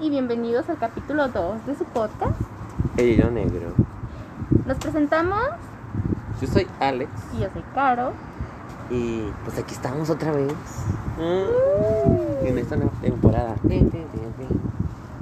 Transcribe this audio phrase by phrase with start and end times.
[0.00, 2.40] y bienvenidos al capítulo 2 de su podcast.
[2.96, 3.72] El hilo negro.
[4.66, 5.40] Nos presentamos
[6.40, 8.12] Yo soy Alex y yo soy Caro.
[8.90, 10.52] y pues aquí estamos otra vez.
[11.18, 13.54] Mm, En esta nueva temporada.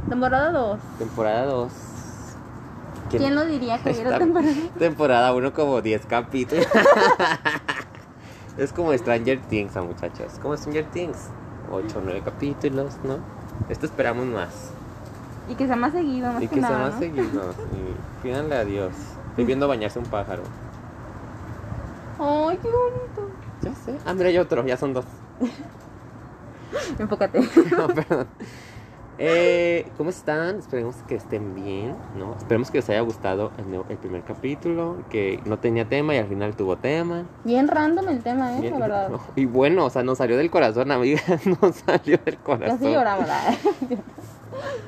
[0.09, 0.79] Temporada 2.
[0.99, 1.73] Temporada 2.
[3.11, 4.55] ¿Quién lo diría que hubiera temporada?
[4.79, 6.67] Temporada 1 como 10 capítulos.
[8.57, 10.39] es como Stranger Things, muchachos.
[10.41, 11.29] Como Stranger Things.
[11.71, 13.19] 8 o 9 capítulos, ¿no?
[13.69, 14.71] Esto esperamos más.
[15.49, 16.85] Y que sea más seguido, más Y que, que sea nada.
[16.85, 16.99] más ¿no?
[17.01, 17.55] seguido.
[17.73, 18.93] Y pídanle a Dios.
[19.31, 20.43] Estoy viendo bañarse un pájaro.
[22.19, 23.31] Ay, qué bonito.
[23.63, 23.97] Ya sé.
[24.07, 24.65] Ah, mira, hay otro.
[24.67, 25.05] Ya son dos.
[26.99, 27.41] Enfócate.
[27.77, 28.27] No, perdón.
[29.19, 30.57] Eh, ¿Cómo están?
[30.59, 32.35] Esperemos que estén bien, ¿no?
[32.39, 36.19] Esperemos que les haya gustado el, nue- el primer capítulo, que no tenía tema y
[36.19, 37.25] al final tuvo tema.
[37.45, 38.61] Bien random el tema, ¿eh?
[38.63, 39.09] Bien- La verdad.
[39.11, 41.21] no, Y bueno, o sea, nos salió del corazón, amiga,
[41.63, 42.79] nos salió del corazón.
[42.79, 43.27] Casi lloramos.
[43.27, 43.55] ¿verdad?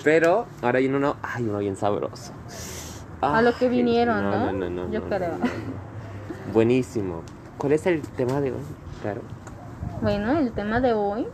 [0.02, 2.32] Pero ahora hay uno, ay, uno bien sabroso.
[3.20, 4.30] A lo que vinieron, ¿no?
[4.46, 5.32] No, no, no, Yo no, creo.
[5.32, 6.52] no, no.
[6.52, 7.22] Buenísimo.
[7.58, 8.58] ¿Cuál es el tema de hoy?
[9.00, 9.20] Claro.
[10.02, 11.26] Bueno, el tema de hoy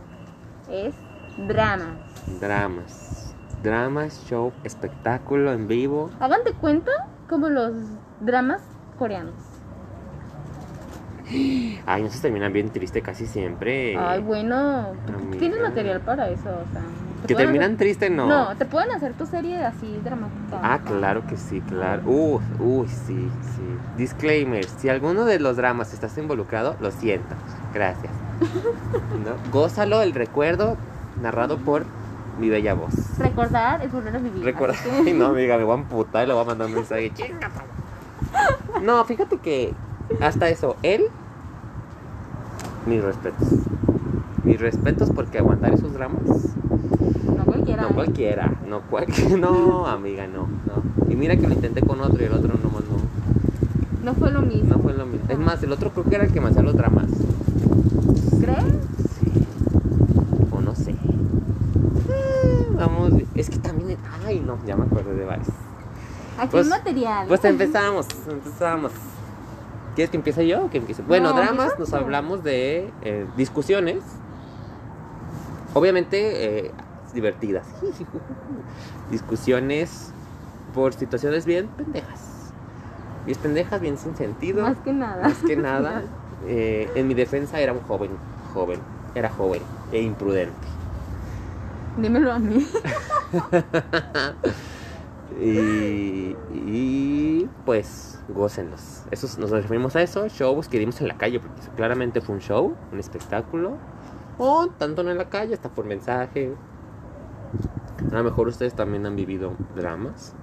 [0.69, 0.93] es
[1.37, 1.95] drama.
[2.39, 3.35] Dramas.
[3.63, 6.09] Dramas, show, espectáculo en vivo.
[6.19, 6.91] Hagan de cuenta
[7.29, 7.73] como los
[8.19, 8.61] dramas
[8.97, 9.35] coreanos.
[11.85, 13.95] Ay, no se terminan bien triste casi siempre.
[13.97, 15.39] Ay, bueno, amiga.
[15.39, 16.81] tienes material para eso, o sea.
[17.21, 18.25] te Que terminan hacer- triste, no.
[18.27, 20.59] No, te pueden hacer tu serie así dramática.
[20.61, 22.01] Ah, claro que sí, claro.
[22.05, 23.77] Uy, uy, sí, sí.
[23.95, 27.35] Disclaimer, si alguno de los dramas estás involucrado, lo siento.
[27.73, 28.11] Gracias.
[29.23, 29.35] ¿No?
[29.51, 30.75] Gózalo el recuerdo
[31.21, 31.85] narrado por
[32.39, 32.93] mi bella voz.
[33.19, 34.43] Recordar es volver a vivir.
[34.95, 37.11] Ay, que- no, amiga, me voy a amputar y le voy a mandar un mensaje.
[38.81, 39.73] No, fíjate que
[40.21, 41.03] hasta eso, él,
[42.87, 43.47] mis respetos.
[44.43, 46.21] Mis respetos porque aguantar esos dramas.
[47.37, 47.83] No cualquiera.
[47.83, 47.93] No ¿eh?
[47.93, 51.11] cualquiera, no cualquiera, no, amiga, no, no.
[51.11, 52.81] Y mira que lo intenté con otro y el otro no, no,
[54.03, 54.75] No fue lo mismo.
[54.75, 55.27] no fue lo mismo.
[55.29, 57.05] Es más, el otro creo que era el que me hacía los dramas.
[58.39, 58.63] ¿Crees?
[59.19, 59.45] Sí.
[60.51, 60.91] O no sé.
[60.91, 65.47] Eh, Vamos, es que también, ay, no, ya me acuerdo de varios.
[66.37, 67.27] Aquí Pues- material.
[67.27, 68.91] Pues empezamos, empezamos.
[69.95, 71.01] ¿Quieres que empiece yo o que empiece?
[71.01, 74.01] Bueno, No, dramas, nos hablamos de eh, discusiones.
[75.73, 76.71] Obviamente eh,
[77.13, 77.67] divertidas.
[79.11, 80.11] discusiones
[80.73, 82.51] por situaciones bien pendejas.
[83.25, 84.63] Bien pendejas, bien sin sentido.
[84.63, 85.23] Más que nada.
[85.23, 86.03] Más que nada,
[86.47, 88.11] eh, en mi defensa era un joven,
[88.53, 88.79] joven,
[89.13, 89.61] era joven
[89.91, 90.67] e imprudente.
[91.97, 92.65] Dímelo a mí.
[95.39, 99.03] Y, y, pues, gócenlos.
[99.11, 102.35] Eso, es- nos referimos a eso, shows que dimos en la calle, porque claramente fue
[102.35, 103.77] un show, un espectáculo.
[104.37, 106.53] O tanto no en la calle, hasta por mensaje.
[108.11, 110.33] A lo mejor ustedes también han vivido dramas.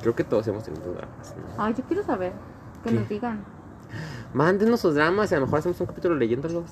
[0.00, 1.34] Creo que todos hemos tenido dramas.
[1.36, 1.62] ¿no?
[1.62, 2.32] Ay, yo quiero saber.
[2.82, 2.94] Que ¿Qué?
[2.96, 3.44] nos digan.
[4.32, 6.64] Mándenos sus dramas y a lo mejor hacemos un capítulo leyéndolos.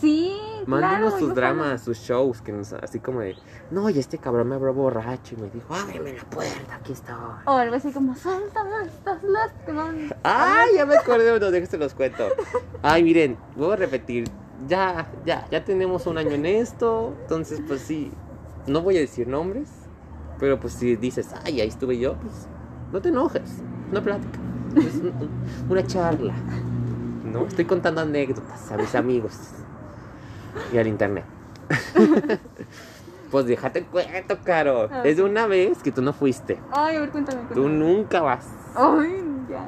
[0.00, 0.36] Sí,
[0.66, 3.36] Mándenos claro, sus dramas, sus shows, que nos, así como de,
[3.70, 7.14] no, y este cabrón me habló borracho y me dijo, ábreme la puerta, aquí estoy.
[7.46, 10.14] O algo así como, suéltame, estás lastimando.
[10.22, 12.24] Ay, ya me acordé uno, déjense los cuento.
[12.82, 14.24] Ay, miren, voy a repetir.
[14.68, 17.14] Ya, ya, ya tenemos un año en esto.
[17.22, 18.10] Entonces, pues sí,
[18.66, 19.68] no voy a decir nombres.
[20.38, 22.48] Pero pues si dices, ay, ahí estuve yo, pues
[22.92, 23.62] no te enojes.
[23.90, 24.38] Una plática.
[24.76, 26.34] Es un- un- una charla.
[27.24, 27.46] ¿No?
[27.46, 29.32] Estoy contando anécdotas a mis amigos.
[30.72, 31.24] Y al internet.
[33.30, 34.88] pues déjate cuento, Caro.
[34.90, 35.02] Ah.
[35.04, 36.60] Es de una vez que tú no fuiste.
[36.70, 37.40] Ay, a ver, cuéntame.
[37.48, 37.74] Tú cuéntame.
[37.78, 38.46] nunca vas.
[38.74, 39.66] Ay, ya.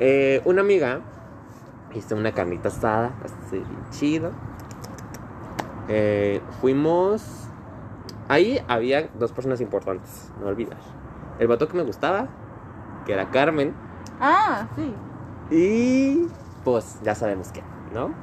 [0.00, 1.00] Eh, una amiga
[1.94, 4.30] hizo una carnita asada, así bien chido.
[5.88, 7.22] Eh, fuimos.
[8.28, 10.78] Ahí había dos personas importantes, no olvidar.
[11.38, 12.28] El vato que me gustaba,
[13.04, 13.74] que era Carmen,
[14.20, 14.94] Ah, sí.
[15.50, 16.28] y
[16.64, 18.14] pues ya sabemos quién, ¿no?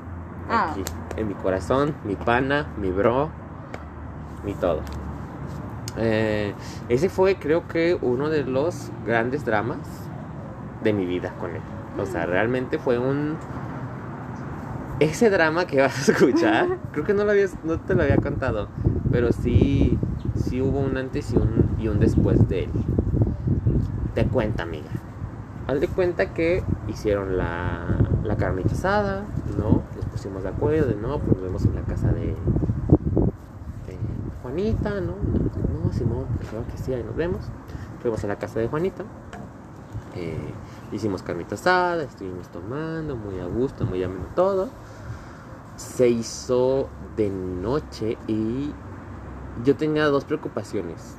[0.50, 0.72] Ah.
[0.72, 0.84] Aquí,
[1.16, 3.29] en mi corazón, mi pana, mi bro,
[4.44, 4.82] mi todo.
[5.97, 6.53] Eh,
[6.88, 9.78] ese fue, creo que, uno de los grandes dramas
[10.84, 11.62] de mi vida con él.
[12.00, 13.38] O sea, realmente fue un.
[15.00, 18.18] Ese drama que vas a escuchar, creo que no, lo habías, no te lo había
[18.18, 18.68] contado,
[19.12, 19.97] pero sí,
[20.35, 22.72] sí hubo un antes y un, y un después de él.
[24.14, 24.90] Te cuenta, amiga.
[25.68, 27.85] Haz de cuenta que hicieron la,
[28.23, 29.23] la carnita asada,
[29.58, 29.84] ¿no?
[30.20, 32.36] Pusimos de acuerdo no, pues nos vemos en la casa de,
[34.42, 35.14] Juanita, ¿no?
[35.16, 37.46] No, Simón, claro que sí, ahí nos vemos.
[38.02, 39.06] Fuimos a la casa de Juanita.
[40.16, 40.54] eh,
[40.92, 44.68] hicimos carnita asada, estuvimos tomando, muy a gusto, muy ameno todo.
[45.78, 48.74] Se hizo de noche y
[49.64, 51.16] yo tenía dos preocupaciones.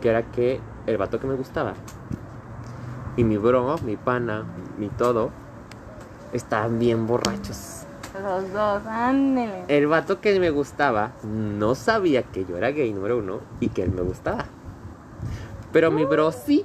[0.00, 1.74] que era que el vato que me gustaba
[3.16, 4.44] y mi bro, mi pana,
[4.76, 5.30] mi todo,
[6.32, 7.87] estaban bien borrachos.
[8.22, 9.64] Los dos, ándele.
[9.68, 13.82] El vato que me gustaba no sabía que yo era gay número uno y que
[13.82, 14.46] él me gustaba.
[15.72, 16.64] Pero mi bro sí.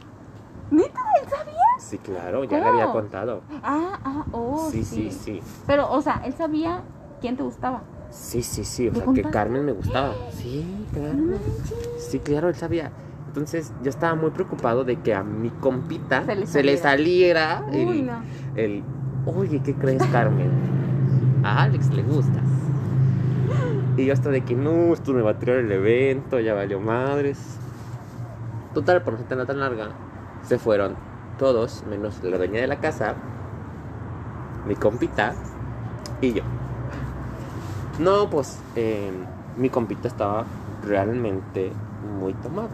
[0.71, 0.99] ¿Neta?
[1.21, 1.53] ¿Él sabía?
[1.79, 3.41] Sí, claro, ya le había contado.
[3.61, 5.41] Ah, ah, oh, Sí, sí, sí.
[5.67, 6.81] Pero, o sea, él sabía
[7.21, 7.81] quién te gustaba.
[8.09, 8.87] Sí, sí, sí.
[8.87, 9.21] O ¿Le sea, que?
[9.23, 10.13] Carmen me gustaba.
[10.31, 11.17] Sí, claro.
[11.97, 12.91] Sí, claro, él sabía.
[13.27, 17.65] Entonces yo estaba muy preocupado de que a mi compita Se le se le saliera
[17.71, 18.21] el, no.
[18.55, 18.83] el,
[19.25, 20.51] oye, ¿qué crees, Carmen?
[21.43, 22.43] A Alex le gustas.
[23.97, 26.79] Y yo hasta de que no, esto me va a tirar el evento, ya valió
[26.79, 27.57] madres.
[28.73, 29.89] Total, por no ser tan larga,
[30.47, 30.95] se fueron
[31.37, 33.13] todos, menos la dueña de la casa,
[34.67, 35.35] mi compita
[36.21, 36.43] y yo.
[37.99, 39.11] No, pues eh,
[39.57, 40.45] mi compita estaba
[40.87, 41.71] realmente
[42.19, 42.69] muy tomado.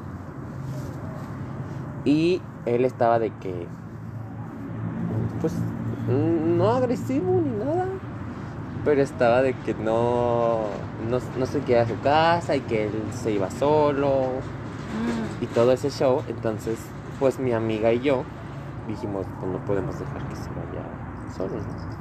[2.05, 3.67] Y él estaba de que,
[5.41, 5.53] pues,
[6.07, 7.87] no agresivo ni nada,
[8.85, 10.61] pero estaba de que no,
[11.09, 14.27] no, no se quedaba a su casa y que él se iba solo
[14.89, 15.43] Mm.
[15.43, 16.23] y todo ese show.
[16.27, 16.79] Entonces,
[17.19, 18.23] pues mi amiga y yo
[18.87, 20.83] dijimos, pues no podemos dejar que se vaya
[21.37, 21.99] solo, ¿no?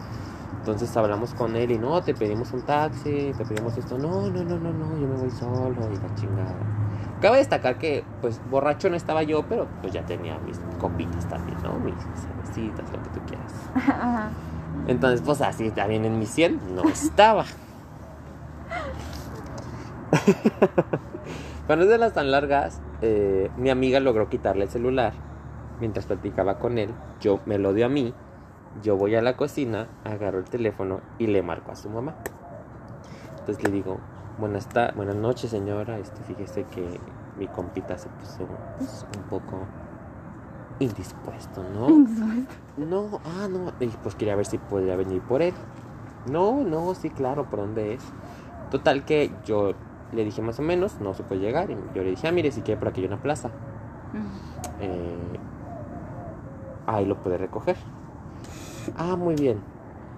[0.60, 3.98] Entonces hablamos con él y no, te pedimos un taxi, te pedimos esto.
[3.98, 6.54] No, no, no, no, no, yo me voy solo y la chingada.
[7.20, 11.58] Cabe destacar que, pues, borracho no estaba yo, pero pues ya tenía mis copitas también,
[11.62, 11.74] ¿no?
[11.74, 13.52] Mis cervecitas, lo que tú quieras.
[13.74, 14.30] Ajá.
[14.86, 17.44] Entonces, pues así también en mi 100 no estaba.
[21.66, 25.12] Para no las tan largas, eh, mi amiga logró quitarle el celular
[25.80, 26.90] mientras platicaba con él.
[27.20, 28.14] Yo me lo dio a mí.
[28.82, 32.14] Yo voy a la cocina, agarro el teléfono y le marco a su mamá.
[33.38, 33.98] Entonces le digo,
[34.38, 37.00] buenas, buenas noches señora, este, fíjese que
[37.38, 38.46] mi compita se puso
[38.78, 39.66] pues, un poco
[40.80, 41.88] indispuesto, ¿no?
[42.76, 43.72] No, ah, no.
[43.80, 45.54] Y pues quería ver si podía venir por él.
[46.30, 48.02] No, no, sí, claro, ¿por dónde es?
[48.70, 49.72] Total que yo
[50.12, 51.70] le dije más o menos, no puede llegar.
[51.70, 53.50] Y yo le dije, ah, mire, si quiere por aquí hay una plaza.
[54.80, 55.38] Eh,
[56.86, 57.76] ahí lo puede recoger.
[58.96, 59.60] Ah, muy bien.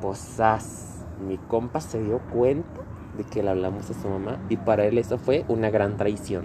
[0.01, 2.81] Pues as, mi compa se dio cuenta
[3.17, 6.45] de que le hablamos a su mamá y para él eso fue una gran traición.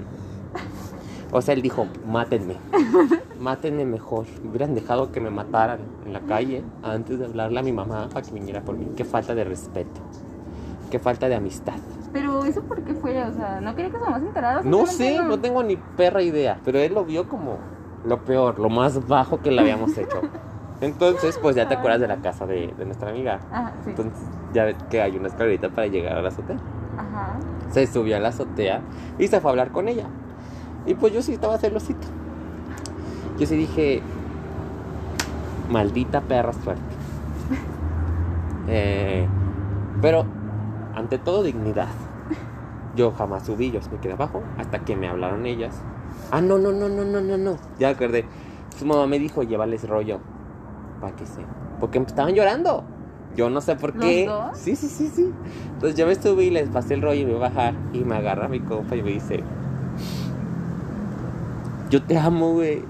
[1.36, 2.56] O sea, él dijo, mátenme.
[3.42, 4.26] Mátenme mejor.
[4.48, 8.26] Hubieran dejado que me mataran en la calle antes de hablarle a mi mamá para
[8.26, 8.88] que viniera por mí.
[8.96, 10.00] Qué falta de respeto.
[10.90, 11.74] Qué falta de amistad.
[12.14, 14.62] Pero eso por qué fue, o sea, no quería que su mamá se enterara.
[14.64, 16.62] No sé, no tengo ni perra idea.
[16.64, 17.58] Pero él lo vio como
[18.06, 20.22] lo peor, lo más bajo que le habíamos hecho.
[20.80, 23.42] Entonces, pues ya te acuerdas de la casa de, de nuestra amiga.
[23.52, 23.90] Ajá, sí.
[23.90, 24.24] Entonces,
[24.54, 26.56] ya ves que hay una escalerita para llegar a la azotea.
[26.98, 27.40] Ajá.
[27.72, 28.80] Se subió a la azotea
[29.20, 30.08] y se fue a hablar con ella.
[30.86, 32.08] Y pues yo sí estaba celosito.
[33.40, 34.02] Yo sí dije,
[35.70, 36.82] maldita perra suerte.
[38.68, 39.28] Eh,
[40.02, 40.26] pero,
[40.96, 41.88] ante todo, dignidad.
[42.96, 45.76] Yo jamás subí, yo me quedé abajo hasta que me hablaron ellas.
[46.32, 47.58] Ah, no, no, no, no, no, no, no.
[47.78, 48.26] Ya acordé.
[48.76, 50.20] Su mamá me dijo, llévales rollo.
[51.00, 51.42] Para que se.
[51.80, 52.84] Porque estaban llorando.
[53.36, 54.26] Yo no sé por ¿Los qué.
[54.26, 54.58] dos?
[54.58, 55.32] Sí, sí, sí, sí.
[55.74, 57.76] Entonces yo me subí, les pasé el rollo y me iba a bajar.
[57.94, 59.44] Y me agarra mi compa y me dice:
[61.90, 62.84] Yo te amo, güey.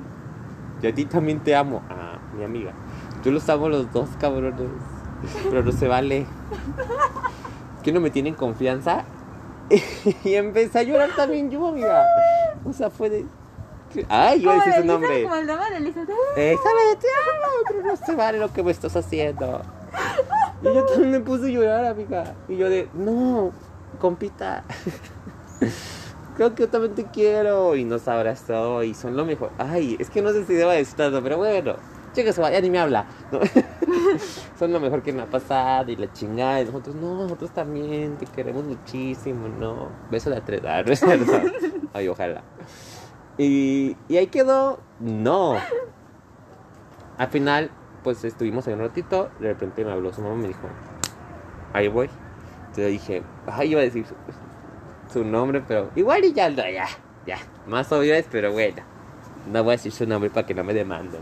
[0.81, 1.81] Yo a ti también te amo.
[1.89, 2.73] Ah, mi amiga.
[3.23, 4.69] Yo los amo los dos, cabrones.
[5.49, 6.25] Pero no se vale.
[7.83, 9.05] Que no me tienen confianza.
[10.23, 12.05] y empecé a llorar también yo, amiga.
[12.63, 13.25] O sea, fue de.
[14.09, 15.23] Ay, iba a decir su Como nombre.
[15.23, 16.09] Como el nombre de Elizabeth.
[16.35, 19.61] Elizabeth, te amo, pero no se vale lo que me estás haciendo.
[20.61, 22.35] Y yo también me puse a llorar, amiga.
[22.47, 23.51] Y yo de, no,
[23.99, 24.63] compita.
[26.35, 27.75] Creo que yo también te quiero.
[27.75, 29.51] Y nos abrazó y son lo mejor.
[29.57, 31.75] Ay, es que no sé si debo decir tanto, pero bueno.
[32.13, 33.07] Chica, se va, ya ni me habla.
[33.31, 33.39] ¿no?
[34.59, 36.61] son lo mejor que me ha pasado y la chingada.
[36.61, 39.89] Y nosotros, no, nosotros también te queremos muchísimo, ¿no?
[40.09, 40.61] Beso de tres.
[40.65, 41.31] Ah, no es cierto.
[41.93, 42.41] Ay, ojalá.
[43.37, 45.57] Y, y ahí quedó, no.
[47.17, 47.69] Al final,
[48.03, 49.29] pues estuvimos ahí un ratito.
[49.39, 50.67] De repente me habló su mamá y me dijo,
[51.73, 52.09] ahí voy.
[52.67, 54.05] Entonces dije, ay, iba a decir
[55.19, 56.87] su, nombre, pero igual y ya, no, ya,
[57.25, 57.37] ya.
[57.67, 58.83] Más obvio es, pero bueno.
[59.51, 61.21] No voy a decir su nombre para que no me demanden.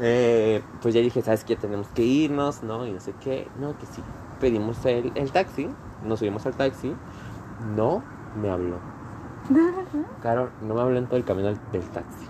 [0.00, 1.56] Eh, pues ya dije, ¿sabes qué?
[1.56, 2.86] Tenemos que irnos, ¿no?
[2.86, 3.48] Y no sé qué.
[3.58, 4.02] No, que sí.
[4.40, 5.68] Pedimos el, el taxi,
[6.04, 6.94] nos subimos al taxi.
[7.76, 8.02] No
[8.40, 8.78] me habló.
[10.22, 12.26] Claro, no me habló en todo el camino del, del taxi.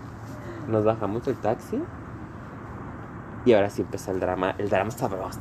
[0.69, 1.83] Nos bajamos del taxi
[3.45, 5.41] y ahora sí empezó el drama, el drama sabroso.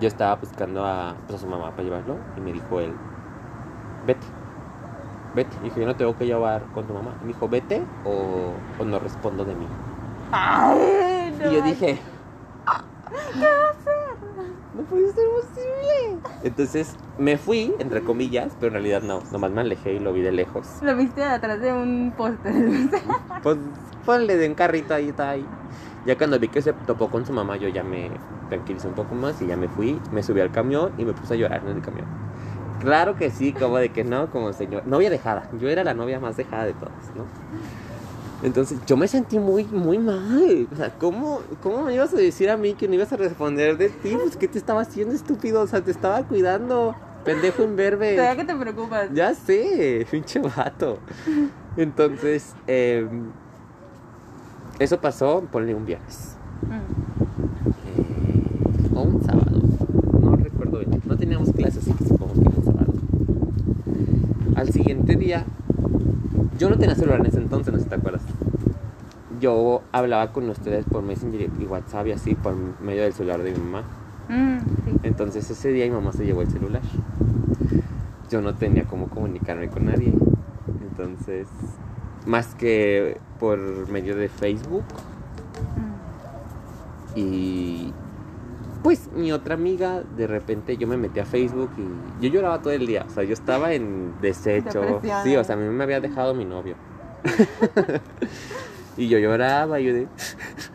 [0.00, 2.94] Yo estaba buscando a, pues, a su mamá para llevarlo y me dijo él,
[4.02, 4.28] vete.
[5.32, 5.58] vete.
[5.60, 7.16] Y dije, yo no tengo que llevar con tu mamá.
[7.20, 9.76] Y me dijo, vete o, o no respondo de mí.
[10.32, 12.00] Ay, no Y yo dije,
[13.38, 14.56] ¿qué va a hacer?
[14.72, 16.22] no puede ser posible.
[16.40, 19.26] Entonces me fui, entre comillas, pero en realidad no.
[19.30, 20.84] Nomás me alejé y lo vi de lejos.
[20.84, 22.52] Lo viste atrás de un póster.
[23.40, 23.56] Pues
[24.04, 25.54] ponle de un carrito ahí, está ahí.
[26.04, 29.14] Ya cuando vi que se topó con su mamá, yo ya me tranquilicé un poco
[29.14, 31.68] más y ya me fui, me subí al camión y me puse a llorar en
[31.70, 32.10] el camión.
[32.80, 34.86] Claro que sí, como de que no, como señor.
[34.86, 35.48] Novia dejada.
[35.60, 37.24] Yo era la novia más dejada de todas, ¿no?
[38.42, 40.66] Entonces yo me sentí muy, muy mal.
[40.72, 43.76] O sea, ¿cómo, ¿cómo me ibas a decir a mí que no ibas a responder
[43.76, 44.16] de ti?
[44.16, 45.60] Pues, ¿qué te estaba haciendo, estúpido?
[45.60, 46.94] O sea, te estaba cuidando.
[47.24, 48.16] Pendejo imberbe.
[48.16, 49.10] Todavía que te preocupas.
[49.12, 50.98] Ya sé, pinche vato.
[51.76, 53.06] Entonces, eh,
[54.78, 56.36] eso pasó, ponle un viernes.
[56.62, 56.72] Mm.
[57.98, 59.60] Eh, o un sábado.
[60.18, 61.02] No recuerdo bien.
[61.04, 62.92] No teníamos clases, así que supongo que era un sábado.
[64.56, 65.44] Al siguiente día,
[66.58, 68.22] yo no tenía celular en ese entonces, no sé si te acuerdas.
[69.40, 73.52] Yo hablaba con ustedes por Messenger y WhatsApp y así por medio del celular de
[73.52, 73.82] mi mamá.
[74.28, 74.96] Mm, sí.
[75.04, 76.82] Entonces ese día mi mamá se llevó el celular.
[78.28, 80.12] Yo no tenía cómo comunicarme con nadie.
[80.90, 81.46] Entonces,
[82.26, 84.84] más que por medio de Facebook
[85.76, 87.18] Mm.
[87.18, 87.92] y
[88.82, 92.72] pues mi otra amiga, de repente yo me metí a Facebook y yo lloraba todo
[92.72, 93.04] el día.
[93.06, 95.00] O sea, yo estaba en desecho.
[95.22, 96.76] Sí, o sea, a mí me había dejado mi novio.
[98.96, 100.08] y yo lloraba y yo de...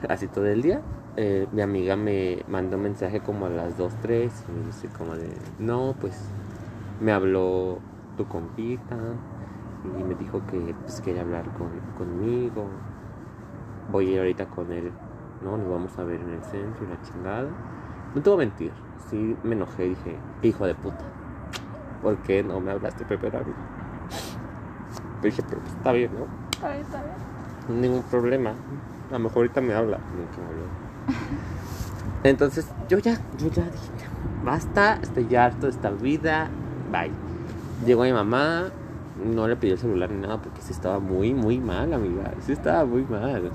[0.07, 0.81] así todo el día.
[1.17, 4.89] Eh, mi amiga me mandó un mensaje como a las 2, 3 y me dice
[4.97, 6.19] como de, no, pues
[6.99, 7.79] me habló
[8.17, 8.97] tu compita
[9.97, 12.67] y me dijo que pues, quería hablar con, conmigo.
[13.91, 14.91] Voy a ir ahorita con él,
[15.43, 15.57] ¿no?
[15.57, 17.49] Nos vamos a ver en el centro y la chingada.
[18.15, 18.71] No te voy a mentir,
[19.09, 21.03] sí me enojé, dije, hijo de puta,
[22.01, 23.53] ¿por qué no me hablaste primero a mí?
[25.21, 26.25] Pero dije, pero está bien, ¿no?
[26.51, 27.81] Está bien, está bien.
[27.81, 28.51] Ningún problema.
[29.09, 29.97] A lo mejor ahorita me habla.
[29.97, 30.65] Nunca me habló.
[32.23, 34.07] Entonces, yo ya, yo ya dije, ya,
[34.43, 36.47] basta, estoy harto de esta vida.
[36.91, 37.11] Bye.
[37.85, 38.69] Llegó mi mamá,
[39.23, 42.31] no le pidió el celular ni nada porque sí estaba muy, muy mal, amiga.
[42.45, 43.51] Sí estaba muy mal.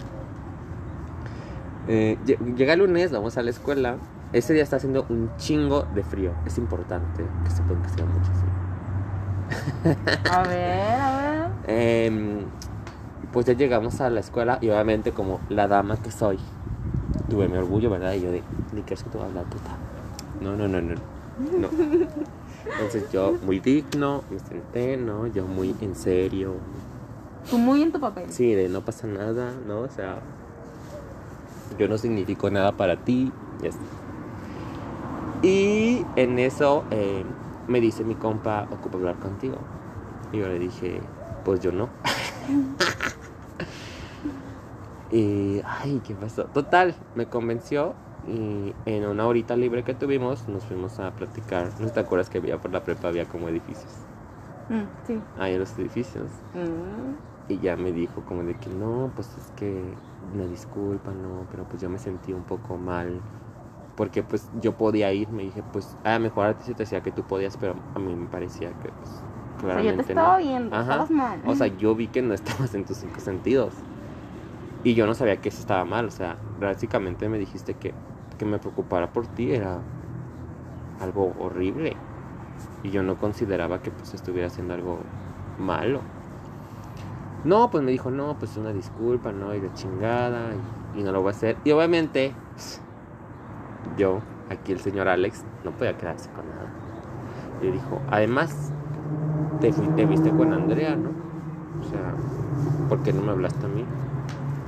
[1.88, 3.96] Eh, lle- llega el lunes, vamos a la escuela.
[4.32, 6.32] Ese día está haciendo un chingo de frío.
[6.46, 10.06] Es importante que sepan que sea mucho frío.
[10.30, 11.50] A ver, a ver.
[11.66, 12.44] Em,
[13.32, 16.38] pues ya llegamos a la escuela y obviamente como la dama que soy,
[17.28, 18.12] tuve mi orgullo, ¿verdad?
[18.14, 19.70] Y yo de, ni quieres que te voy a hablar, puta.
[20.40, 20.94] No, no, no, no.
[21.58, 21.68] No.
[22.72, 25.26] Entonces yo muy digno, me senté, ¿no?
[25.26, 26.54] Yo muy en serio.
[27.48, 28.30] Tú muy en tu papel.
[28.30, 29.80] Sí, de no pasa nada, ¿no?
[29.80, 30.20] O sea,
[31.78, 33.32] yo no significo nada para ti.
[33.62, 33.78] Y así.
[35.42, 37.24] Y en eso eh,
[37.66, 39.56] me dice mi compa, ocupa hablar contigo.
[40.32, 41.00] Y yo le dije,
[41.44, 41.88] pues yo no.
[45.10, 46.44] y, ay, ¿qué pasó?
[46.44, 47.94] Total, me convenció.
[48.28, 51.68] Y en una horita libre que tuvimos, nos fuimos a platicar.
[51.80, 53.92] ¿No te acuerdas que había por la prepa había como edificios?
[54.68, 55.18] Mm, sí.
[55.38, 56.24] Ahí en los edificios.
[56.54, 57.16] Mm.
[57.48, 59.72] Y ya me dijo como de que no, pues es que
[60.34, 63.20] una disculpa, no, pero pues yo me sentí un poco mal.
[63.94, 66.84] Porque pues yo podía ir, me dije, pues a lo mejor a ti se te
[66.84, 69.24] decía que tú podías, pero a mí me parecía que pues
[69.68, 70.38] O sea, claramente yo te estaba no.
[70.38, 70.80] viendo, Ajá.
[70.80, 71.42] estabas mal.
[71.42, 73.84] O sea, yo vi que no estabas en tus cinco sentidos.
[74.82, 77.98] Y yo no sabía que eso estaba mal, o sea, básicamente me dijiste que,
[78.38, 79.86] que me preocupara por ti era
[80.98, 82.04] algo horrible.
[82.82, 85.10] Y yo no consideraba que pues estuviera haciendo algo
[85.56, 86.08] malo.
[87.42, 91.12] No, pues me dijo, no, pues una disculpa, no, y de chingada, y, y no
[91.12, 91.60] lo voy a hacer.
[91.64, 92.38] Y obviamente,
[93.96, 94.20] yo,
[94.50, 96.68] aquí el señor Alex, no podía quedarse con nada.
[97.62, 98.72] Y dijo, además,
[99.60, 99.70] te,
[100.06, 101.10] viste con Andrea, ¿no?
[101.80, 102.14] O sea,
[102.88, 103.84] ¿por qué no me hablaste a mí?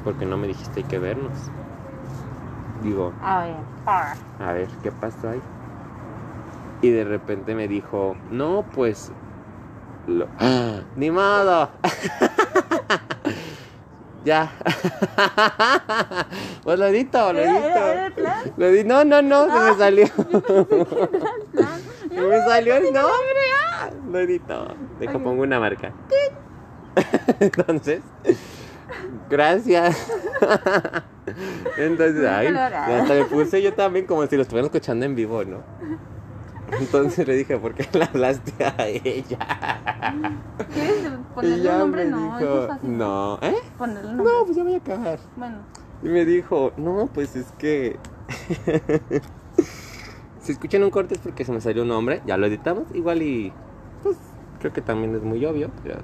[0.04, 1.32] ¿Por qué no me dijiste hay que vernos?
[2.82, 3.56] Digo, A ver.
[3.86, 4.12] Ah.
[4.40, 5.40] a ver, ¿qué pasó ahí?
[6.82, 9.12] Y de repente me dijo, no, pues...
[10.08, 10.26] lo-
[10.96, 11.70] ¡Ni modo!
[14.24, 14.52] ya.
[16.64, 18.06] pues lo edito, lo ¿Era- era- era edito.
[18.06, 18.52] el plan?
[18.56, 20.06] Lo No, no, no, se me salió.
[21.52, 21.80] Plan.
[22.12, 23.42] Se me salió el nombre.
[23.72, 24.74] ah, Lo edito.
[25.12, 25.92] Pongo una marca.
[27.40, 28.00] Entonces,
[29.30, 29.96] gracias.
[31.78, 35.62] Entonces, ay, hasta me puse yo también como si lo estuvieran escuchando en vivo, ¿no?
[36.78, 39.82] Entonces le dije, ¿por qué le hablaste a ella?
[40.72, 42.04] ¿Quieres ponerle un nombre?
[42.06, 42.98] No, es fácil.
[42.98, 43.56] no, ¿eh?
[43.76, 44.34] Ponerle un nombre.
[44.34, 45.18] No, pues ya voy a acabar.
[45.36, 45.58] Bueno,
[46.02, 47.98] Y me dijo, no, pues es que...
[50.40, 53.22] si escuchan un corte es porque se me salió un nombre, ya lo editamos, igual
[53.22, 53.52] y...
[54.02, 54.16] Pues
[54.58, 56.00] creo que también es muy obvio, pero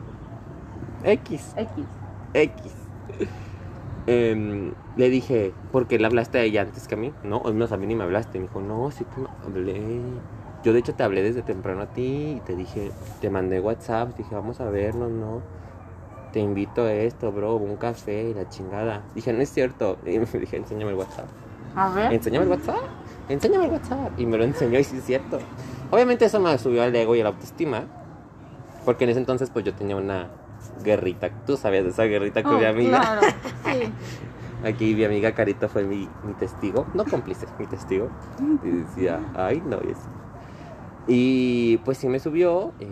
[1.05, 1.55] X.
[1.57, 1.87] X.
[2.35, 2.73] X.
[4.07, 7.13] Em, le dije, porque le hablaste a ella antes que a mí?
[7.23, 8.39] No, es más, a mí ni me hablaste.
[8.39, 10.01] Me dijo, no, sí te hablé.
[10.65, 14.17] Yo de hecho te hablé desde temprano a ti y te dije, te mandé WhatsApp,
[14.17, 15.41] dije, vamos a vernos, ¿no?
[16.33, 19.03] Te invito a esto, bro, un café y la chingada.
[19.15, 19.99] Dije, no es cierto.
[20.07, 21.27] Y me dije, enséñame el WhatsApp.
[21.77, 22.13] A ver.
[22.13, 22.77] Enséñame el WhatsApp.
[23.29, 24.19] Enséñame el WhatsApp.
[24.19, 25.39] Y me lo enseñó y sí es cierto.
[25.91, 27.85] Obviamente eso me subió al ego y a la autoestima.
[28.85, 30.29] Porque en ese entonces pues yo tenía una
[30.83, 31.31] guerrita.
[31.47, 33.01] Tú sabías de esa guerrita con Oh, mi amiga.
[33.01, 33.21] Claro,
[33.65, 33.93] sí.
[34.65, 36.87] Aquí mi amiga Carita fue mi, mi testigo.
[36.95, 38.09] No cómplice, mi testigo.
[38.65, 40.09] Y decía, ay, no, y así.
[41.09, 42.73] Y pues sí me subió.
[42.81, 42.87] eh,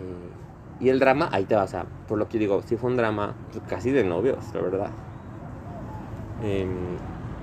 [0.79, 2.97] y el drama, ahí te vas, sea, por lo que yo digo, sí fue un
[2.97, 3.33] drama
[3.67, 4.91] casi de novios, la verdad.
[6.43, 6.69] Em,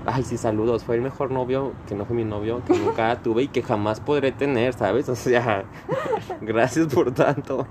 [0.07, 0.85] ay, sí, saludos.
[0.85, 4.01] Fue el mejor novio que no fue mi novio, que nunca tuve y que jamás
[4.01, 5.09] podré tener, ¿sabes?
[5.09, 5.65] O sea,
[6.41, 7.67] gracias por tanto.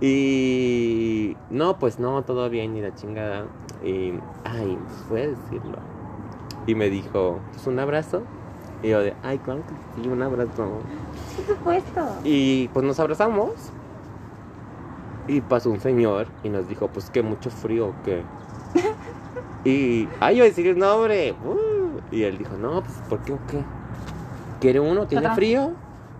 [0.00, 3.46] Y no, pues no, todo bien, ni la chingada.
[3.84, 4.14] Y,
[4.44, 4.78] ay,
[5.08, 5.78] fue decirlo.
[6.66, 8.22] Y me dijo, pues un abrazo.
[8.82, 10.80] Y yo de, ay, claro que sí, un abrazo.
[11.36, 12.00] Por supuesto.
[12.24, 13.52] Y pues nos abrazamos.
[15.26, 18.22] Y pasó un señor y nos dijo, pues que mucho frío, o ¿qué?
[19.64, 21.32] y, ay, yo decir el nombre.
[21.44, 23.62] uh, y él dijo, no, pues, ¿por qué o qué?
[24.60, 25.06] ¿Quiere uno?
[25.06, 25.72] ¿Tiene frío?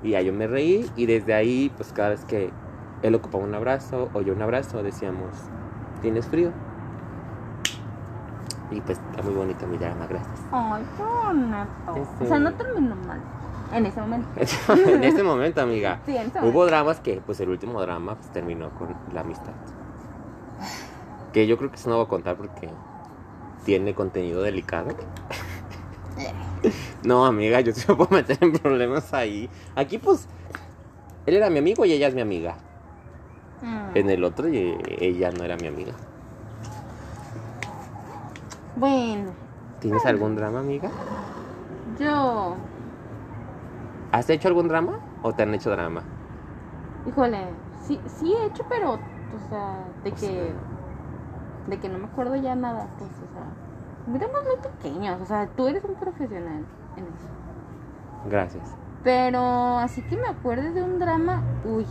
[0.02, 2.50] Y ya yo me reí y desde ahí, pues cada vez que
[3.02, 5.30] él ocupaba un abrazo o yo un abrazo, decíamos,
[6.02, 6.52] ¿tienes frío?
[8.70, 10.40] Y pues está muy bonita mi drama, gracias.
[10.52, 11.56] Ay, qué bonito.
[11.96, 13.20] Este- O sea, no terminó mal.
[13.72, 14.28] En ese momento.
[14.86, 16.00] en este momento, amiga.
[16.06, 19.52] Sí, en ese Hubo dramas que, pues el último drama pues, terminó con la amistad.
[21.32, 22.68] Que yo creo que eso no voy a contar porque
[23.64, 24.90] tiene contenido delicado.
[27.04, 29.50] no, amiga, yo sí me puedo meter en problemas ahí.
[29.76, 30.28] Aquí, pues,
[31.26, 32.56] él era mi amigo y ella es mi amiga.
[33.62, 33.96] Mm.
[33.96, 35.92] En el otro, ella no era mi amiga.
[38.80, 39.36] Bueno,
[39.80, 40.94] ¿Tienes algún drama, amiga?
[41.98, 42.62] yo.
[44.10, 46.10] ¿Has hecho algún drama o te han hecho drama?
[47.04, 50.60] Híjole, sí, sí he hecho, pero, o sea, de que.
[51.66, 53.60] De que no me acuerdo ya nada, pues, o sea.
[54.06, 57.28] Éramos muy pequeños, o sea, tú eres un profesional en eso.
[58.22, 58.78] Gracias.
[59.02, 61.88] Pero así que me acuerdes de un drama, uy,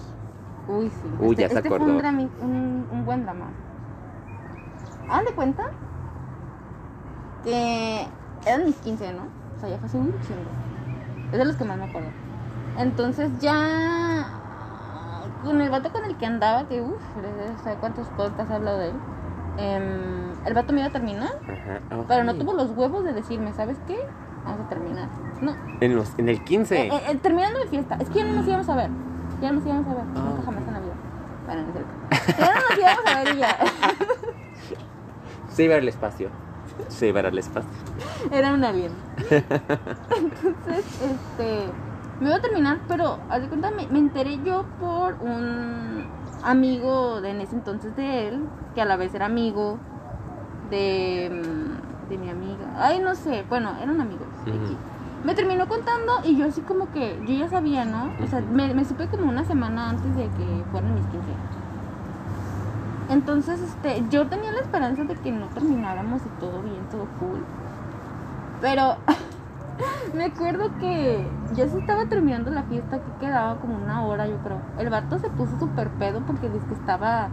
[0.66, 1.18] uy, sí.
[1.18, 1.86] Uy, este, ya se este fue acordó.
[1.88, 3.58] un, drami- un, un buen drama.
[5.08, 5.64] Hagan de cuenta
[7.48, 8.08] que
[8.46, 9.22] eran mis 15, ¿no?
[9.56, 11.32] O sea, ya fue hace un chingo.
[11.32, 12.10] Es de los que más me acuerdo.
[12.78, 14.28] Entonces ya
[15.44, 17.02] con el vato con el que andaba, que uff,
[17.64, 18.96] ¿sabes cuántos podcasts he hablado de él?
[19.58, 22.04] Em, el vato me iba a terminar, Ajá.
[22.08, 23.98] pero no tuvo los huevos de decirme, ¿sabes qué?
[24.46, 25.08] Vamos a terminar.
[25.42, 26.88] No, En, los, en el 15.
[26.88, 27.96] eh, eh, terminando mi fiesta.
[28.00, 28.90] Es que ya no nos íbamos a ver.
[29.42, 30.04] Ya no nos íbamos a ver.
[30.16, 30.94] Ah, Nunca jamás en la vida.
[31.46, 32.42] Bueno, no es cierto.
[32.42, 33.58] Ya no nos íbamos a ver y ya.
[35.50, 36.30] Sí, ver el espacio.
[36.90, 37.70] Sí, ver el espacio.
[38.32, 38.92] Era un alien.
[39.30, 41.70] Entonces, este.
[42.20, 46.08] Me iba a terminar, pero haz de cuenta, me, me enteré yo por un
[46.44, 49.78] amigo de en ese entonces de él, que a la vez era amigo
[50.72, 52.74] de, mm, de mi amiga.
[52.78, 54.28] Ay, no sé, bueno, eran amigos.
[55.24, 58.12] Me terminó contando y yo así como que, yo ya sabía, ¿no?
[58.24, 61.28] O sea, me, me supe como una semana antes de que fueran mis 15
[63.10, 67.44] Entonces, este, yo tenía la esperanza de que no termináramos y todo bien, todo cool.
[68.62, 68.98] Pero
[70.14, 74.38] me acuerdo que ya se estaba terminando la fiesta, que quedaba como una hora, yo
[74.44, 74.60] creo.
[74.80, 77.30] El vato se puso súper pedo porque dice que estaba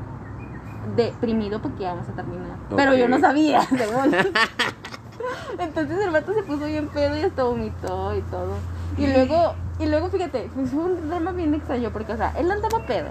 [0.96, 2.56] deprimido porque íbamos a terminar.
[2.76, 4.14] Pero yo no sabía, según.
[5.58, 8.54] Entonces el vato se puso bien pedo y hasta vomitó y todo.
[8.96, 12.78] Y luego, y luego fíjate, fue un drama bien extraño porque, o sea, él andaba
[12.86, 13.08] pedo.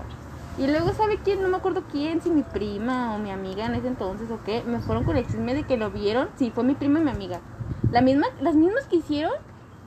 [0.58, 1.42] Y luego, ¿sabe quién?
[1.42, 4.64] No me acuerdo quién, si mi prima o mi amiga en ese entonces o qué,
[4.66, 6.30] me fueron con el chisme de que lo vieron.
[6.36, 7.42] Sí, fue mi prima y mi amiga.
[7.92, 9.32] La misma, las mismas que hicieron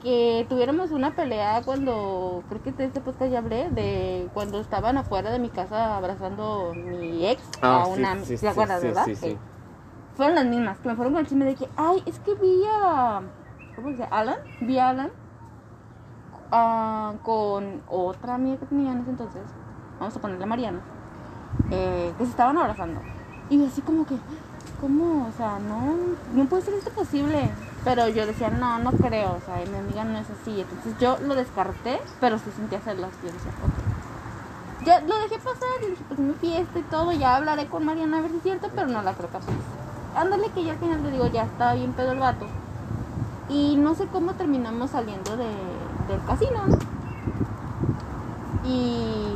[0.01, 4.97] que tuviéramos una pelea cuando, creo que de este podcast ya hablé, de cuando estaban
[4.97, 8.81] afuera de mi casa abrazando mi ex Ah, a sí, una, sí, ¿te sí, acuerdas,
[8.81, 9.07] sí, verdad?
[10.15, 12.61] Fueron las mismas, que me fueron con el chisme de que, ay, es que vi
[12.83, 13.21] a,
[13.75, 14.07] ¿cómo se dice?
[14.11, 15.11] Alan, vi a Alan
[16.51, 19.43] ah, con otra amiga que tenía en ese entonces,
[19.99, 20.79] vamos a ponerle Mariana,
[21.71, 23.01] eh, que se estaban abrazando.
[23.49, 24.15] Y así como que,
[24.81, 25.27] ¿cómo?
[25.27, 25.95] O sea, no,
[26.33, 27.49] no puede ser esto posible.
[27.83, 30.59] Pero yo decía, no, no creo, o sea, mi amiga no es así.
[30.59, 33.11] Entonces yo lo descarté, pero sí sentía celos.
[33.23, 34.85] Yo decía, ok.
[34.85, 38.17] Ya lo dejé pasar y dije, pues mi fiesta y todo, ya hablaré con Mariana
[38.17, 39.53] a ver si es cierto, pero no la creo capaz.
[40.15, 42.45] Ándale que ya al final te digo, ya estaba bien pedo el vato.
[43.49, 45.47] Y no sé cómo terminamos saliendo de,
[46.07, 46.77] del casino, ¿no?
[48.65, 49.27] Y...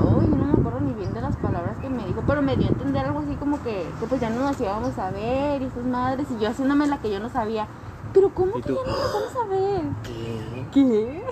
[0.00, 2.66] Uy, no me acuerdo ni bien de las palabras que me dijo, pero me dio
[2.66, 5.70] a entender algo así como que, que pues ya no nos íbamos a ver y
[5.70, 7.68] sus madres, y yo haciéndome la que yo no sabía.
[8.12, 8.74] Pero ¿cómo ¿Y que tú?
[8.74, 9.92] ya no nos vamos a ver?
[10.02, 10.68] ¿Qué?
[10.72, 11.22] ¿Qué?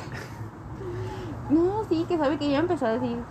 [1.49, 3.27] No, sí, que sabe que ella empezó a decir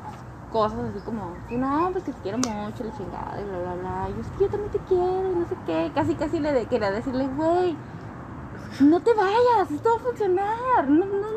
[0.50, 3.76] cosas así como, que no, pues que te quiero mucho, la chingada, y bla, bla,
[3.76, 4.10] bla.
[4.10, 5.91] Y yo, es que yo también te quiero, y no sé qué.
[5.96, 7.80] Casi, casi le de- quería decirle, güey,
[8.82, 10.89] no te vayas, esto va a funcionar.
[10.89, 11.32] No, no,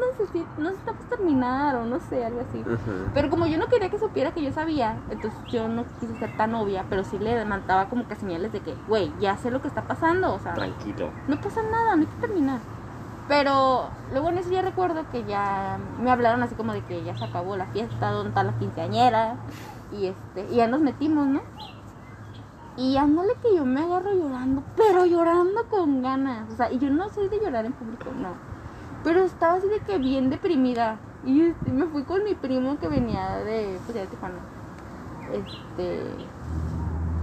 [0.57, 2.64] no necesitamos terminar, o no sé, algo así.
[3.12, 6.37] Pero como yo no quería que supiera que yo sabía, entonces yo no quise ser
[6.37, 9.61] tan obvia, pero sí le mandaba como que señales de que, güey, ya sé lo
[9.61, 11.11] que está pasando, o sea, Tranquilo.
[11.28, 12.61] no pasa nada, no hay que terminar.
[13.28, 17.16] Pero luego en eso ya recuerdo que ya me hablaron así como de que ya
[17.16, 19.37] se acabó la fiesta, dónde está la quinceañera,
[19.92, 21.40] y este, y ya nos metimos, ¿no?
[22.76, 26.50] Y ándale que yo me agarro llorando, pero llorando con ganas.
[26.52, 28.30] O sea, y yo no soy de llorar en público, no.
[29.04, 30.98] Pero estaba así de que bien deprimida.
[31.24, 34.34] Y este, me fui con mi primo que venía de, pues, de Tijuana.
[35.32, 36.02] Este.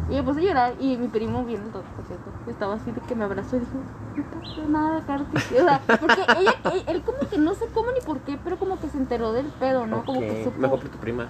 [0.10, 2.30] Y me puse a llorar y mi primo viendo todo, por cierto.
[2.48, 3.72] Estaba así de que me abrazó y dijo,
[4.16, 5.38] no pasa nada, Carti.
[5.38, 8.58] O sea, porque ella, él, él como que no sé cómo ni por qué, pero
[8.58, 10.06] como que se enteró del pedo, ¿no?
[10.06, 10.60] Como que supo.
[10.60, 11.28] Mejor por tu prima.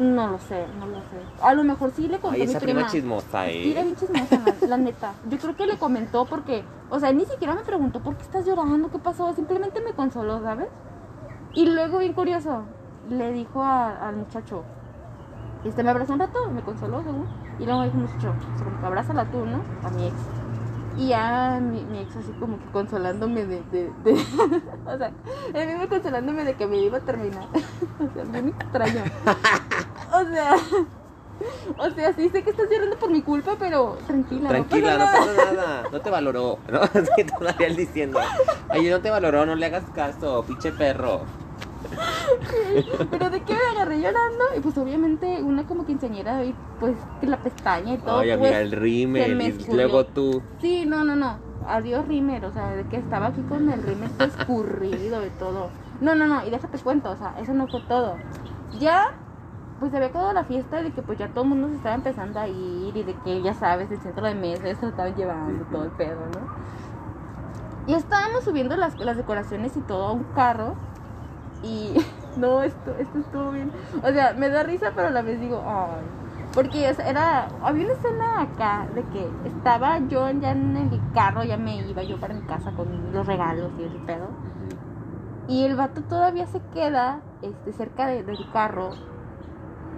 [0.00, 1.20] No lo sé, no lo sé.
[1.42, 2.90] A lo mejor sí le contó Ay, a mi esa prima prima.
[2.90, 3.84] chismosa, Sí, era eh.
[3.84, 5.12] bien chismosa, la, la neta.
[5.28, 8.46] Yo creo que le comentó porque, o sea, ni siquiera me preguntó por qué estás
[8.46, 9.32] llorando, qué pasó.
[9.34, 10.68] Simplemente me consoló, ¿sabes?
[11.54, 12.62] Y luego, bien curioso,
[13.10, 14.62] le dijo a- al muchacho,
[15.66, 17.26] este, me abrazó un rato, me consoló, según.
[17.58, 18.34] Y luego me dijo, muchacho,
[18.82, 19.60] abrázala tú, ¿no?
[19.84, 20.14] A mi ex.
[21.00, 24.12] Y ya mi, mi ex así como que consolándome de, de, de-
[24.86, 25.10] o sea,
[25.54, 27.46] él mismo consolándome de que me iba a terminar.
[27.98, 29.02] o sea, bien extraño.
[30.12, 30.56] o sea,
[31.78, 34.50] o sea, sí sé que estás llorando por mi culpa, pero tranquila.
[34.50, 35.36] Tranquila, no no pasa nada.
[35.36, 35.82] pasa nada.
[35.90, 36.58] No te valoró.
[36.70, 36.80] ¿no?
[36.82, 38.20] Así todavía él diciendo.
[38.68, 41.24] Ay, no te valoró, no le hagas caso, pinche perro.
[43.10, 47.26] Pero de qué me agarré llorando y pues obviamente una como quinceañera y pues que
[47.26, 48.18] la pestaña y todo.
[48.18, 49.40] Ay, pues, amiga, el rímel.
[49.40, 50.42] Y luego tú.
[50.60, 51.38] Sí, no, no, no.
[51.66, 55.68] Adiós Rimer, o sea, de que estaba aquí con el todo escurrido y todo.
[56.00, 58.16] No, no, no, y déjate cuento, o sea, eso no fue todo.
[58.78, 59.12] Ya,
[59.78, 61.94] pues se había acabado la fiesta de que pues ya todo el mundo se estaba
[61.94, 65.14] empezando a ir y de que ya sabes, el centro de mesa se lo estaban
[65.14, 66.70] llevando todo el pedo, ¿no?
[67.86, 70.74] Y estábamos subiendo las, las decoraciones y todo a un carro
[71.62, 71.94] y
[72.36, 73.70] no, esto, esto estuvo bien.
[74.02, 76.04] O sea, me da risa, pero a la vez digo, ay.
[76.54, 81.00] Porque o sea, era, había una escena acá de que estaba yo ya en el
[81.14, 84.26] carro, ya me iba yo para mi casa con los regalos y el pedo.
[85.48, 88.90] Y el vato todavía se queda este, cerca de- del carro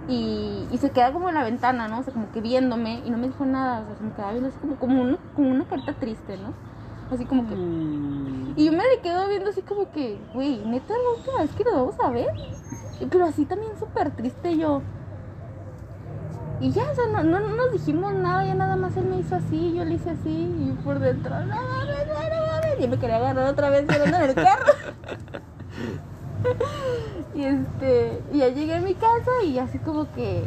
[0.07, 1.99] y, y se queda como en la ventana, ¿no?
[1.99, 4.31] O sea, como que viéndome y no me dijo nada, o sea, se me quedaba
[4.31, 6.53] viendo así como, como, una, como una carita triste, ¿no?
[7.11, 7.53] Así como que...
[8.55, 11.63] Y yo me le quedo viendo así como que, güey, neta, la última vez que
[11.63, 12.27] lo vamos a ver.
[13.09, 14.81] Pero así también súper triste yo.
[16.59, 19.17] Y ya, o sea, no, no, no nos dijimos nada, ya nada más él me
[19.17, 22.79] hizo así, yo le hice así, y por dentro, no mames, no, no mames.
[22.79, 24.73] Y me quería agarrar otra vez llorando en el carro.
[27.35, 30.43] y este, y ya llegué a mi casa y así como que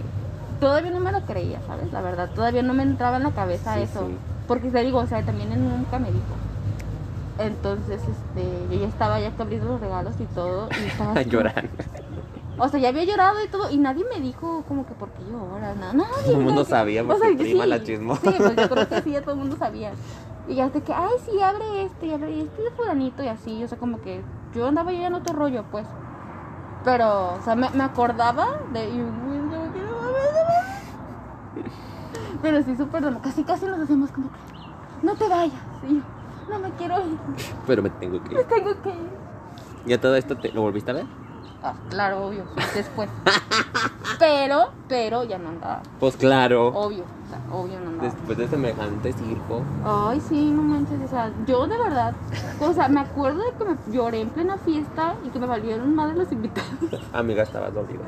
[0.60, 1.92] todavía no me lo creía, ¿sabes?
[1.92, 4.06] La verdad, todavía no me entraba en la cabeza Sí, eso.
[4.06, 4.16] sí.
[4.48, 6.24] Porque te digo, o sea, también él nunca me dijo.
[7.38, 10.68] Entonces, este, yo ya estaba ya abriendo los regalos y todo.
[10.80, 11.70] Y estaba así Llorando.
[12.58, 13.70] O sea, ya había llorado y todo.
[13.70, 15.76] Y nadie me dijo como que por qué lloras.
[15.76, 16.24] Nada, nadie.
[16.24, 18.32] Todo el mundo sabía, O porque sea, prima sí, la chismosa.
[18.32, 19.92] Sí, pues yo creo que sí, ya todo el mundo sabía.
[20.48, 23.62] Y ya de que, ay, sí, abre este, y abre este de fulanito y así.
[23.62, 24.22] O sea, como que
[24.54, 25.86] yo andaba ya en otro rollo, pues.
[26.84, 28.88] Pero, o sea, me, me acordaba de.
[28.88, 29.04] Y.
[32.42, 33.02] Pero sí, súper.
[33.20, 34.34] Casi, casi nos hacemos como que,
[35.02, 35.60] no te vayas.
[35.88, 36.02] Y
[36.48, 37.16] no me quiero ir,
[37.66, 38.46] Pero me tengo que me ir.
[38.46, 39.10] tengo que ir.
[39.86, 41.06] ¿Ya todo esto te, lo volviste a ver?
[41.62, 43.08] Ah, claro, obvio, después.
[44.18, 45.82] pero, pero ya no andaba.
[45.98, 46.68] Pues claro.
[46.68, 48.04] Obvio, o sea, obvio no andaba.
[48.04, 49.62] Después de semejante circo.
[49.84, 52.14] Ay, sí, no manches, o sea, yo de verdad,
[52.60, 55.94] o sea, me acuerdo de que me lloré en plena fiesta y que me valieron
[55.94, 56.70] más de los invitados.
[57.12, 58.04] Amiga, estabas dolida.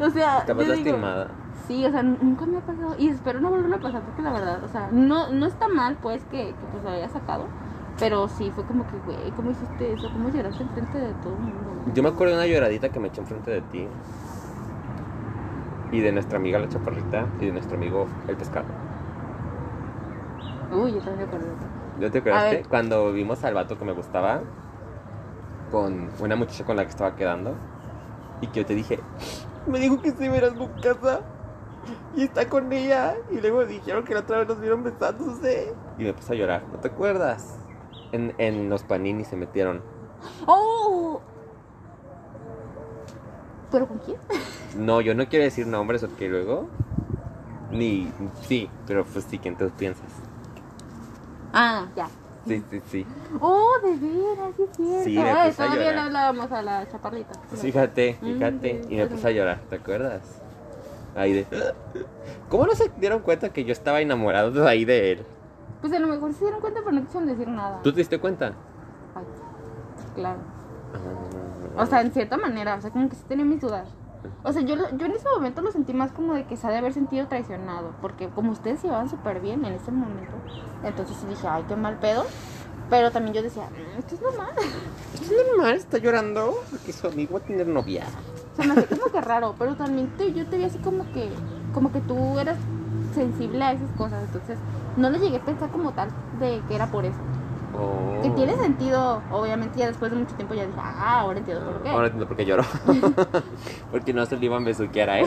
[0.00, 1.28] O sea, Estabas digo, lastimada.
[1.66, 4.32] sí, o sea, nunca me ha pasado y espero no volverlo a pasar porque la
[4.32, 7.44] verdad, o sea, no, no está mal pues que, que pues lo haya sacado,
[7.98, 10.10] pero sí fue como que, güey, ¿cómo hiciste eso?
[10.12, 11.80] ¿Cómo lloraste enfrente de todo el mundo?
[11.82, 11.94] güey?
[11.94, 13.88] Yo me acuerdo de una lloradita que me eché enfrente de ti.
[15.92, 17.26] Y de nuestra amiga la chaparrita.
[17.40, 18.66] Y de nuestro amigo el pescado.
[20.72, 21.66] Uy, yo también me acuerdo de eso.
[22.00, 22.68] ¿Ya te A ver.
[22.68, 24.40] Cuando vimos al vato que me gustaba.
[25.70, 27.54] Con una muchacha con la que estaba quedando.
[28.42, 29.00] Y que yo te dije.
[29.66, 31.20] Me dijo que se verá en su casa.
[32.14, 33.14] Y está con ella.
[33.30, 35.72] Y luego dijeron que la otra vez nos vieron besándose.
[35.98, 36.62] Y me puse a llorar.
[36.70, 37.65] ¿No te acuerdas?
[38.12, 39.82] En, en los panini se metieron.
[40.46, 41.20] ¡Oh!
[43.70, 44.16] ¿Pero con quién?
[44.76, 46.68] No, yo no quiero decir nombres porque luego.
[47.70, 48.10] Ni.
[48.46, 50.06] Sí, pero pues sí, ¿quién te piensas?
[51.52, 52.08] Ah, ya.
[52.46, 53.06] Sí, sí, sí.
[53.40, 55.04] Oh, de veras, sí es cierto.
[55.04, 55.94] Sí, me Ay, puse a todavía llorar.
[55.94, 57.32] le hablábamos a la chaparrita.
[57.60, 58.82] Fíjate, Mm, fíjate.
[58.84, 60.20] sí, Y me puse a llorar, ¿te acuerdas?
[61.16, 61.46] Ahí de.
[62.48, 65.26] ¿Cómo no se dieron cuenta que yo estaba enamorado de ahí de él?
[65.86, 67.80] Pues a lo mejor se dieron cuenta, pero no quisieron decir nada.
[67.84, 68.46] ¿Tú te diste cuenta?
[69.14, 69.22] Ay,
[70.16, 70.40] claro.
[71.76, 71.82] Ah.
[71.82, 73.86] O sea, en cierta manera, o sea, como que sí tenía mis dudas.
[74.42, 76.70] O sea, yo, yo en ese momento lo sentí más como de que se ha
[76.70, 77.92] de haber sentido traicionado.
[78.02, 80.32] Porque como ustedes se llevaban súper bien en ese momento,
[80.82, 82.24] entonces sí dije, ay, qué mal pedo.
[82.90, 84.50] Pero también yo decía, "Mm, esto es normal.
[85.14, 85.74] ¿Es normal?
[85.76, 86.52] ¿Está llorando?
[86.68, 88.06] Porque su amigo va a tener novia.
[88.56, 91.30] Se me hace como que raro, pero también te- yo te vi así como que,
[91.72, 92.56] como que tú eras
[93.14, 94.24] sensible a esas cosas.
[94.24, 94.58] Entonces,
[94.96, 96.08] no lo llegué a pensar como tal
[96.40, 97.18] de que era por eso.
[97.78, 98.22] Oh.
[98.22, 101.82] Que tiene sentido, obviamente ya después de mucho tiempo ya dije, ah, ahora entiendo por
[101.82, 101.90] qué.
[101.90, 102.64] Ahora entiendo por qué lloró.
[103.90, 105.26] Porque no se le iban a besuquear a él.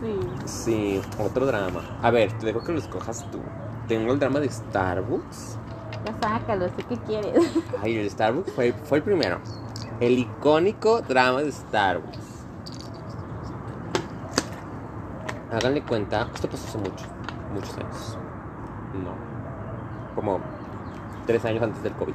[0.00, 0.18] Sí.
[0.44, 1.80] Sí, otro drama.
[2.02, 3.40] A ver, te dejo que lo escojas tú.
[3.88, 5.58] Tengo el drama de Starbucks.
[6.04, 7.52] Ya sácalo, sé qué quieres.
[7.82, 9.38] Ay, el Starbucks fue, fue el primero.
[10.00, 12.32] El icónico drama de Starbucks.
[15.52, 17.06] Háganle cuenta, esto pasó hace muchos,
[17.52, 18.18] muchos años.
[19.04, 19.12] No.
[20.14, 20.40] Como
[21.26, 22.14] tres años antes del COVID.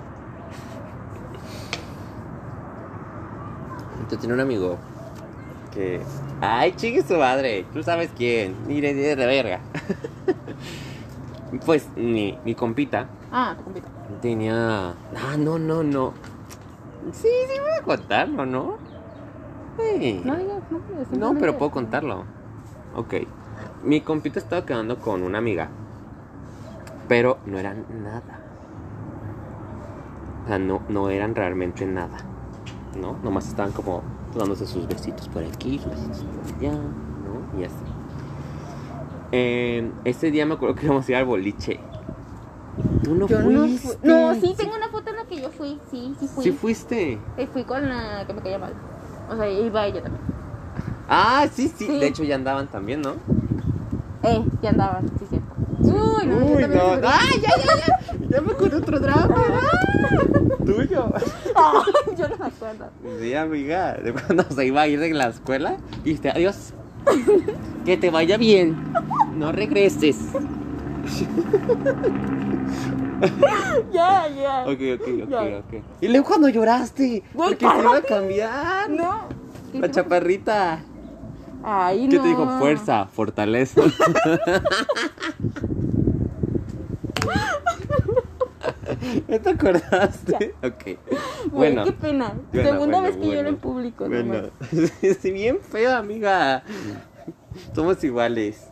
[4.12, 4.78] Yo tenía un amigo
[5.74, 6.02] que.
[6.42, 7.66] ¡Ay, chingue su madre!
[7.74, 8.56] Tú sabes quién.
[8.68, 9.60] Mire, de de verga.
[11.66, 13.88] pues mi, mi compita Ah, tu compita.
[14.22, 14.90] tenía.
[15.16, 16.14] Ah, no, no, no.
[17.12, 18.78] Sí, sí, voy a contarlo, ¿no?
[19.78, 20.22] Sí.
[20.24, 21.34] No no.
[21.34, 22.24] No, pero puedo contarlo.
[22.96, 23.14] Ok.
[23.84, 25.70] Mi compita estaba quedando con una amiga.
[27.08, 28.42] Pero no eran nada.
[30.44, 32.18] O sea, no, no eran realmente nada.
[33.00, 33.18] ¿No?
[33.24, 34.02] Nomás estaban como
[34.36, 37.60] dándose sus besitos por aquí, sus besitos por allá, ¿no?
[37.60, 37.76] Y así.
[39.32, 41.80] Eh, ese día me acuerdo que íbamos a ir al boliche.
[43.04, 43.88] Tú no Yo no fuiste.
[43.88, 43.98] fui.
[44.04, 45.80] No, sí, tengo una foto en la que yo fui.
[45.92, 46.44] Sí, sí fui.
[46.44, 47.20] Sí fuiste.
[47.38, 48.74] Eh, fui con la que me caía mal.
[49.30, 50.24] O sea, iba ella también.
[51.10, 52.00] Ah, sí, sí, Sí.
[52.00, 53.14] De hecho ya andaban también, ¿no?
[54.28, 55.54] Eh, ya andaban, sí, cierto.
[55.80, 57.08] Uy, no, yo también no.
[57.08, 58.00] ¡Ay, ya, ya, ya!
[58.30, 59.36] Ya me acuerdo otro drama.
[60.66, 61.14] Tuyo.
[61.56, 62.90] Ay, yo no me acuerdo.
[63.20, 63.94] Sí, amiga.
[63.94, 65.78] De cuando se iba a ir de la escuela.
[66.02, 66.74] Y dijiste, adiós.
[67.86, 68.76] Que te vaya bien.
[69.36, 70.18] No regreses.
[73.92, 74.62] Ya, ya.
[74.68, 75.34] Ok, ok, ok,
[75.66, 75.84] ok.
[76.02, 77.24] Y luego cuando lloraste.
[77.34, 78.90] Porque se iba a cambiar.
[78.90, 79.22] No.
[79.72, 80.80] ¿Qué La chaparrita.
[81.70, 82.22] Ay, ¿Qué no.
[82.24, 82.48] te dijo?
[82.60, 83.82] Fuerza, fortaleza.
[89.28, 90.56] ¿No te acordaste?
[90.64, 90.84] Ok.
[90.86, 90.98] Güey,
[91.52, 91.84] Bueno.
[91.84, 92.34] qué pena.
[92.54, 94.08] Bueno, Segunda bueno, vez que lloro en público.
[94.08, 94.50] no Bueno,
[95.22, 96.64] sí, bien feo, amiga.
[97.76, 98.68] Somos iguales.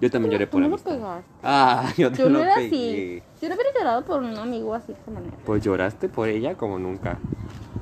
[0.00, 0.92] Yo también lloré por no lo amistad.
[0.96, 1.24] pegaste.
[1.42, 2.66] Ah, yo te Yo no lo era pegué.
[2.66, 3.22] así.
[3.40, 5.36] Yo no hubiera llorado por un amigo así de esa manera.
[5.44, 7.18] Pues lloraste por ella como nunca.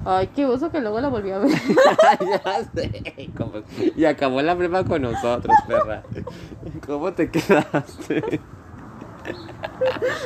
[0.06, 1.50] Ay, qué oso que luego la volví a ver.
[2.20, 3.30] ya sé.
[3.36, 3.62] como-
[3.96, 6.02] Y acabó la prueba con nosotros, perra.
[6.86, 8.40] ¿Cómo te quedaste?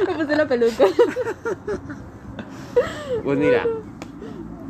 [0.06, 0.84] Me puse la peluca.
[3.22, 3.64] Pues mira,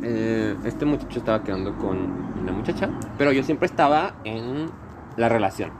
[0.03, 1.97] eh, este muchacho estaba quedando con
[2.41, 4.69] una muchacha, pero yo siempre estaba en
[5.17, 5.71] la relación.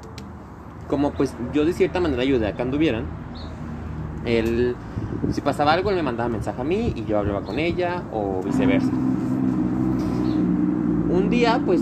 [0.88, 3.06] Como pues yo de cierta manera ayudé a que anduvieran,
[4.26, 4.76] él,
[5.32, 8.42] si pasaba algo, él me mandaba mensaje a mí y yo hablaba con ella o
[8.44, 8.92] viceversa.
[11.20, 11.82] Un día, pues,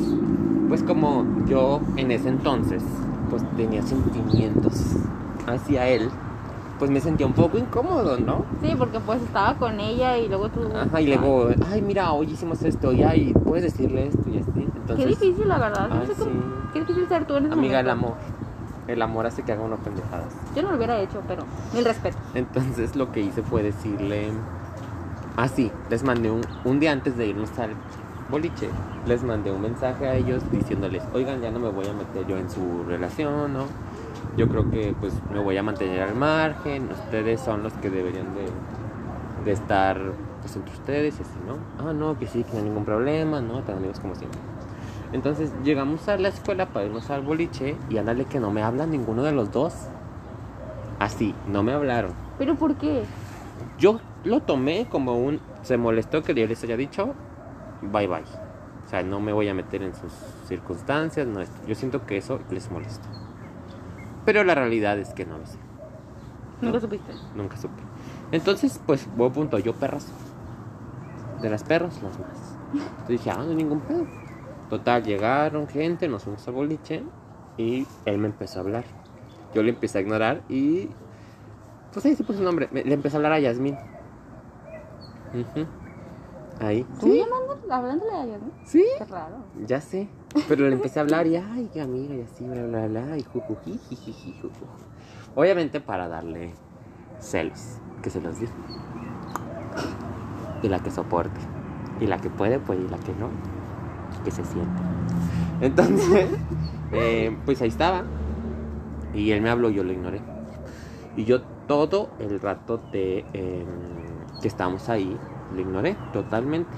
[0.67, 2.83] pues como yo en ese entonces,
[3.29, 4.73] pues tenía sentimientos
[5.45, 6.09] hacia él,
[6.79, 8.45] pues me sentía un poco incómodo, ¿no?
[8.61, 10.61] Sí, porque pues estaba con ella y luego tú.
[10.75, 14.51] Ajá, y luego, ay, mira, hoy hicimos esto, y ay, puedes decirle esto y así.
[14.55, 14.61] Qué
[14.93, 15.87] Entonces, difícil, la verdad.
[15.89, 16.37] No Ay, sé cómo- sí.
[16.73, 18.13] Qué difícil ser tú en ese amiga, el amor.
[18.87, 20.33] El amor hace que haga uno pendejadas.
[20.55, 22.17] Yo no lo hubiera hecho, pero mil respeto.
[22.33, 24.29] Entonces, lo que hice fue decirle.
[25.35, 27.71] Ah, sí, les mandé un, un día antes de irnos al
[28.29, 28.69] boliche.
[29.05, 32.37] Les mandé un mensaje a ellos diciéndoles, oigan, ya no me voy a meter yo
[32.37, 33.65] en su relación, ¿no?
[34.35, 36.89] Yo creo que pues me voy a mantener al margen.
[36.91, 38.45] Ustedes son los que deberían de,
[39.45, 39.99] de estar
[40.41, 41.57] pues entre ustedes y así, ¿no?
[41.83, 43.61] Ah, no, que sí, que no hay ningún problema, ¿no?
[43.63, 44.39] Tan amigos como siempre.
[45.13, 48.91] Entonces llegamos a la escuela para irnos al boliche y ándale que no me hablan
[48.91, 49.73] ninguno de los dos.
[50.99, 52.11] Así, no me hablaron.
[52.37, 53.03] ¿Pero por qué?
[53.77, 55.39] Yo lo tomé como un...
[55.61, 57.13] Se molestó que yo les haya dicho,
[57.81, 58.23] bye bye.
[58.85, 60.11] O sea, no me voy a meter en sus
[60.45, 61.55] circunstancias, no esto.
[61.67, 63.07] Yo siento que eso les molesta.
[64.25, 65.57] Pero la realidad es que no lo sé.
[66.61, 67.11] Nunca supiste.
[67.35, 67.81] Nunca supe.
[68.31, 70.11] Entonces, pues, buen punto, yo perras.
[71.41, 72.57] De las perras, las más.
[72.73, 74.05] Entonces dije, ah, no hay ningún pedo.
[74.69, 77.03] Total, llegaron gente, nos fuimos al boliche
[77.57, 78.85] y él me empezó a hablar.
[79.53, 80.89] Yo le empecé a ignorar y.
[81.93, 82.69] Pues ahí se puso su nombre.
[82.71, 83.77] Le empecé a hablar a Yasmín.
[85.33, 85.65] Ujú.
[86.59, 86.85] Ahí.
[86.99, 88.51] ¿Tú llamando, hablándole a ella, no?
[88.65, 88.85] Sí.
[88.97, 89.37] Qué raro.
[89.65, 90.07] Ya sé.
[90.47, 93.23] Pero le empecé a hablar y, ay, qué amiga, y así, bla, bla, bla, y
[93.23, 93.79] jujuji,
[94.41, 94.51] juju.
[95.35, 96.53] Obviamente para darle
[97.19, 98.51] celos, que se los diga.
[100.61, 101.39] Y la que soporte.
[101.99, 103.29] Y la que puede, pues, y la que no,
[104.23, 104.81] que se siente.
[105.61, 106.29] Entonces,
[106.91, 108.03] eh, pues ahí estaba.
[109.13, 110.21] Y él me habló, yo lo ignoré.
[111.15, 113.65] Y yo todo el rato de eh,
[114.41, 115.17] que estábamos ahí,
[115.53, 116.69] lo ignoré totalmente.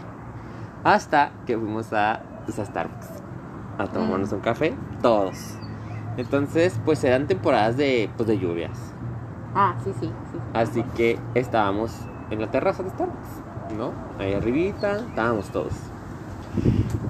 [0.84, 3.08] Hasta que fuimos a, pues, a Starbucks
[3.78, 5.56] a tomarnos un café, todos.
[6.18, 8.78] Entonces, pues eran temporadas de, pues, de lluvias.
[9.56, 10.38] Ah, sí, sí, sí.
[10.54, 11.96] Así que estábamos
[12.30, 13.92] en la terraza de Starbucks, ¿no?
[14.20, 15.74] Ahí arribita, estábamos todos.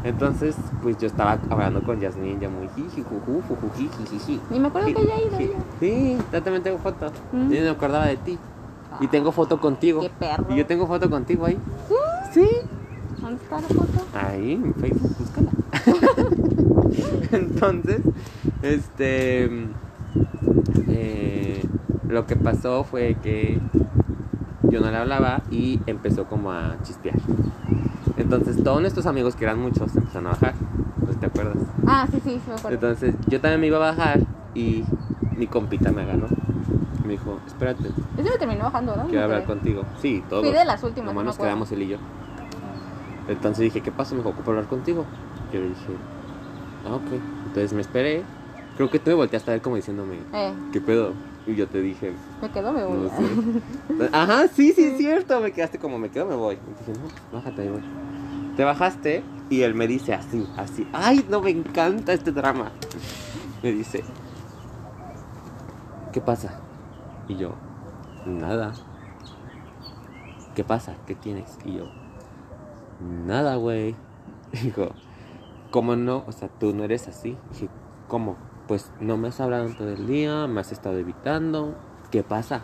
[0.04, 4.40] Entonces, pues yo estaba hablando con Yasmin, ya muy jiji, juju, jujuji, jijiji.
[4.50, 5.60] Ni me acuerdo que haya ido Sí, ella.
[5.80, 7.12] Sí, yo también tengo foto.
[7.32, 7.50] Mm.
[7.50, 8.38] Yo no me acordaba de ti.
[9.02, 10.02] Y tengo foto contigo.
[10.02, 10.46] Qué perro.
[10.50, 11.58] Y yo tengo foto contigo ahí.
[12.32, 12.48] Sí.
[13.30, 14.06] ¿Dónde está la foto?
[14.16, 15.52] Ahí, en Facebook, búscala.
[17.32, 18.02] Entonces,
[18.64, 19.46] este.
[20.88, 21.64] eh,
[22.08, 23.60] lo que pasó fue que
[24.64, 27.16] yo no le hablaba y empezó como a chispear.
[28.18, 30.54] Entonces, todos nuestros amigos, que eran muchos, empezaron a bajar.
[31.06, 31.58] Pues, ¿Te acuerdas?
[31.86, 32.70] Ah, sí, sí, sí me acuerdo.
[32.76, 34.22] Entonces, yo también me iba a bajar
[34.56, 34.84] y
[35.38, 36.28] mi compita me agarró.
[37.06, 39.06] Me dijo, espérate, Ese me terminó bajando, ¿no?
[39.08, 39.84] quiero hablar contigo.
[40.02, 40.44] Sí, todos.
[40.44, 41.50] Fui de las últimas, Nomás no nos acuerdo.
[41.52, 41.98] quedamos él y yo.
[43.30, 44.12] Entonces dije, ¿qué pasa?
[44.16, 45.06] Me dijo, ocupo hablar contigo.
[45.54, 45.94] Yo le dije,
[46.86, 47.12] ah, ok.
[47.48, 48.24] Entonces me esperé.
[48.76, 51.14] Creo que tú me volteaste a ver como diciéndome, Eh, ¿qué pedo?
[51.46, 52.98] Y yo te dije, me quedo, me voy.
[52.98, 54.10] no sé.
[54.14, 55.40] Ajá, sí, sí, es cierto.
[55.42, 56.56] Me quedaste como, me quedo, me voy.
[56.56, 57.82] Y dije, no, bájate, ahí voy.
[58.56, 60.88] Te bajaste y él me dice así, así.
[60.92, 62.72] Ay, no, me encanta este drama.
[63.64, 64.04] Me dice,
[66.12, 66.60] ¿qué pasa?
[67.28, 67.54] Y yo,
[68.26, 68.74] nada.
[70.56, 70.96] ¿Qué pasa?
[71.08, 71.58] ¿Qué tienes?
[71.64, 71.86] Y yo,
[73.00, 73.96] nada, güey.
[74.52, 74.92] Dijo,
[75.72, 76.24] ¿cómo no?
[76.28, 77.38] O sea, tú no eres así.
[77.52, 77.70] Dije,
[78.08, 78.38] ¿cómo?
[78.68, 81.76] Pues no me has hablado todo el día, me has estado evitando.
[82.12, 82.64] ¿Qué pasa?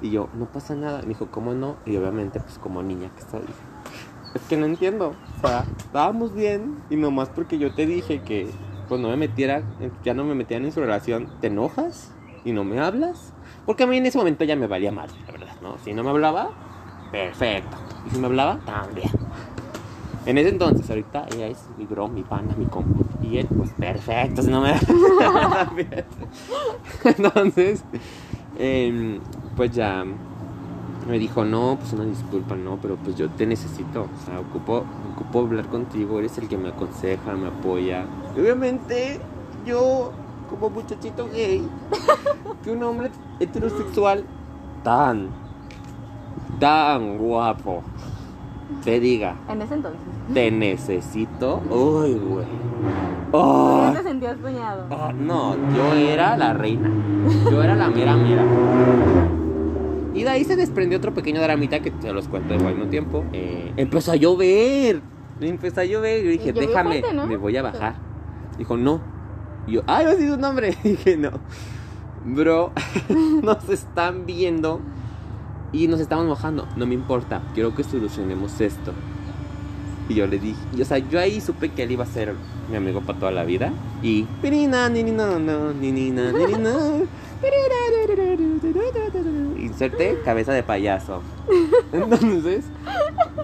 [0.00, 1.02] Y yo, no pasa nada.
[1.02, 1.76] Me dijo, ¿cómo no?
[1.86, 3.44] Y obviamente, pues como niña que soy,
[4.34, 5.14] es que no entiendo.
[5.38, 8.48] O sea, estábamos bien y nomás porque yo te dije que
[8.88, 9.62] pues no me metiera,
[10.04, 12.12] ya no me metieran en su relación, ¿te enojas?
[12.44, 13.32] ¿Y no me hablas?
[13.64, 15.78] Porque a mí en ese momento ya me valía mal, la verdad, ¿no?
[15.78, 16.50] Si no me hablaba,
[17.10, 17.76] perfecto.
[18.06, 19.10] Y si me hablaba, también.
[20.24, 23.00] En ese entonces, ahorita ella es mi bro, mi pana, mi compa.
[23.22, 24.74] Y él, pues perfecto, si no me.
[27.04, 27.82] Entonces,
[28.58, 29.18] em,
[29.56, 30.04] pues ya
[31.08, 34.02] me dijo, no, pues una disculpa, no, pero pues yo te necesito.
[34.02, 34.84] O sea, ocupo,
[35.34, 38.04] hablar contigo, eres el que me aconseja, me apoya.
[38.36, 39.18] Obviamente,
[39.66, 40.12] yo,
[40.48, 41.66] como muchachito gay,
[42.62, 44.24] que un hombre heterosexual
[44.84, 45.30] tan,
[46.60, 47.82] tan guapo,
[48.84, 50.00] te diga, En ese entonces.
[50.32, 51.60] te necesito.
[51.70, 52.46] Uy, güey.
[53.30, 54.36] ¿Por Oh, qué te sentías
[54.90, 56.90] oh, no, yo era la reina.
[57.50, 58.44] Yo era la mera mera.
[60.14, 63.24] Y de ahí se desprendió otro pequeño dramita que te los cuento de mismo tiempo.
[63.32, 65.00] Eh, empezó a llover.
[65.40, 66.22] Empezó a llover.
[66.24, 67.26] Yo dije, déjame, fuerte, ¿no?
[67.26, 67.94] me voy a bajar.
[68.58, 69.00] Dijo, no.
[69.66, 70.76] Y yo, ay, no sido un nombre.
[70.84, 71.30] dije, no.
[72.24, 72.72] Bro,
[73.42, 74.80] nos están viendo
[75.72, 76.68] y nos estamos mojando.
[76.76, 78.92] No me importa, quiero que solucionemos esto.
[80.08, 82.34] Y yo le dije, y, o sea, yo ahí supe que él iba a ser
[82.70, 83.72] mi amigo para toda la vida.
[84.02, 84.26] Y.
[89.58, 91.22] Inserte cabeza de payaso.
[91.92, 92.64] Entonces,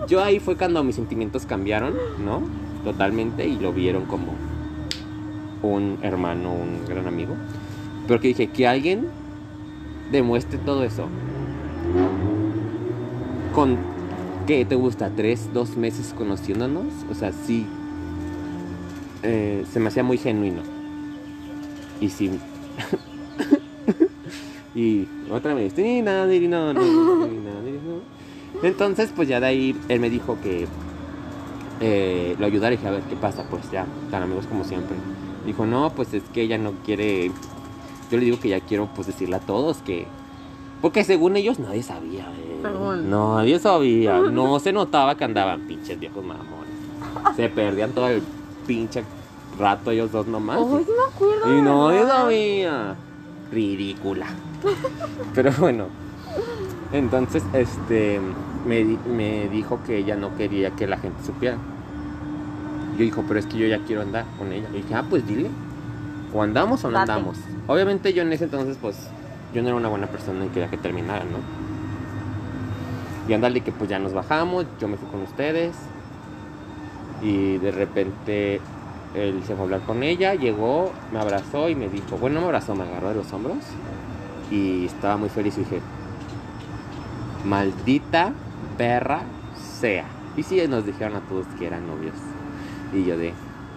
[0.07, 2.43] yo ahí fue cuando mis sentimientos cambiaron, ¿no?
[2.85, 4.35] Totalmente y lo vieron como
[5.63, 7.35] un hermano, un gran amigo.
[8.07, 9.09] Pero que dije, que alguien
[10.11, 11.09] demuestre todo eso.
[13.59, 13.77] Con,
[14.47, 15.11] ¿qué te gusta?
[15.17, 16.85] ¿Tres, dos meses conociéndonos?
[17.11, 17.67] O sea, sí.
[19.25, 20.61] eh, se me hacía muy genuino.
[22.01, 22.31] Y sí.
[24.77, 25.77] y otra vez.
[25.77, 27.61] "Ni na, ni na, no, na".
[28.63, 30.69] Entonces, pues ya de ahí él me dijo que
[31.81, 34.97] eh, lo ayudara y dije, a ver qué pasa, pues ya, tan amigos como siempre.
[35.45, 37.33] Dijo, no, pues es que ella no quiere.
[38.09, 40.07] Yo le digo que ya quiero pues decirle a todos que.
[40.81, 42.31] Porque según ellos nadie sabía.
[42.39, 42.48] eh.
[42.63, 43.11] Según.
[43.11, 44.19] Nadie sabía.
[44.19, 46.69] No se notaba que andaban pinches viejos mamones.
[47.37, 48.23] Se perdían todo el
[48.67, 49.05] pinche
[49.59, 50.59] rato ellos dos nomás.
[50.61, 51.59] Uy, sí me acuerdo.
[51.59, 52.95] Y nadie sabía.
[53.51, 54.27] Ridícula.
[55.35, 55.87] Pero bueno.
[56.93, 58.21] Entonces, este.
[58.67, 61.57] Me, me dijo que ella no quería que la gente supiera.
[62.95, 64.67] yo dijo, pero es que yo ya quiero andar con ella.
[64.73, 65.49] Y dije, ah, pues dile.
[66.35, 67.13] O andamos o no Date.
[67.13, 67.39] andamos.
[67.67, 69.09] Obviamente yo en ese entonces, pues,
[69.55, 71.39] yo no era una buena persona y quería que terminara, ¿no?
[73.29, 75.77] Y ándale que pues ya nos bajamos, yo me fui con ustedes.
[77.21, 78.61] Y de repente
[79.15, 82.41] él se fue a hablar con ella, llegó, me abrazó y me dijo, bueno, no
[82.41, 83.59] me abrazó, me agarró de los hombros.
[84.51, 85.81] Y estaba muy feliz y dije,
[87.45, 88.33] maldita
[88.79, 89.23] perra
[89.79, 90.07] sea.
[90.37, 92.15] Y sí, nos dijeron a todos que eran novios.
[92.95, 93.35] Y yo de,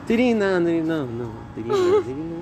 [0.08, 1.76] Tirina, no, no, no, Tirina,
[2.06, 2.36] Tirina.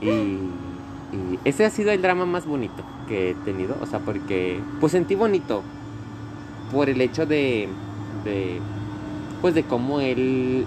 [0.00, 3.76] Y, y ese ha sido el drama más bonito que he tenido.
[3.80, 5.62] O sea, porque pues sentí bonito
[6.72, 7.68] por el hecho de,
[8.24, 8.60] de
[9.40, 10.66] pues de cómo él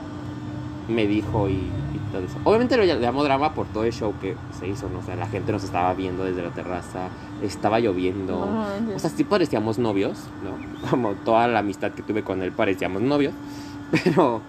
[0.87, 2.37] me dijo y, y todo eso.
[2.43, 4.99] Obviamente lo llamó drama por todo el show que se hizo, ¿no?
[4.99, 7.09] O sea, la gente nos estaba viendo desde la terraza,
[7.41, 8.47] estaba lloviendo.
[8.95, 10.89] O sea, sí parecíamos novios, ¿no?
[10.89, 13.33] Como toda la amistad que tuve con él parecíamos novios.
[14.03, 14.41] Pero,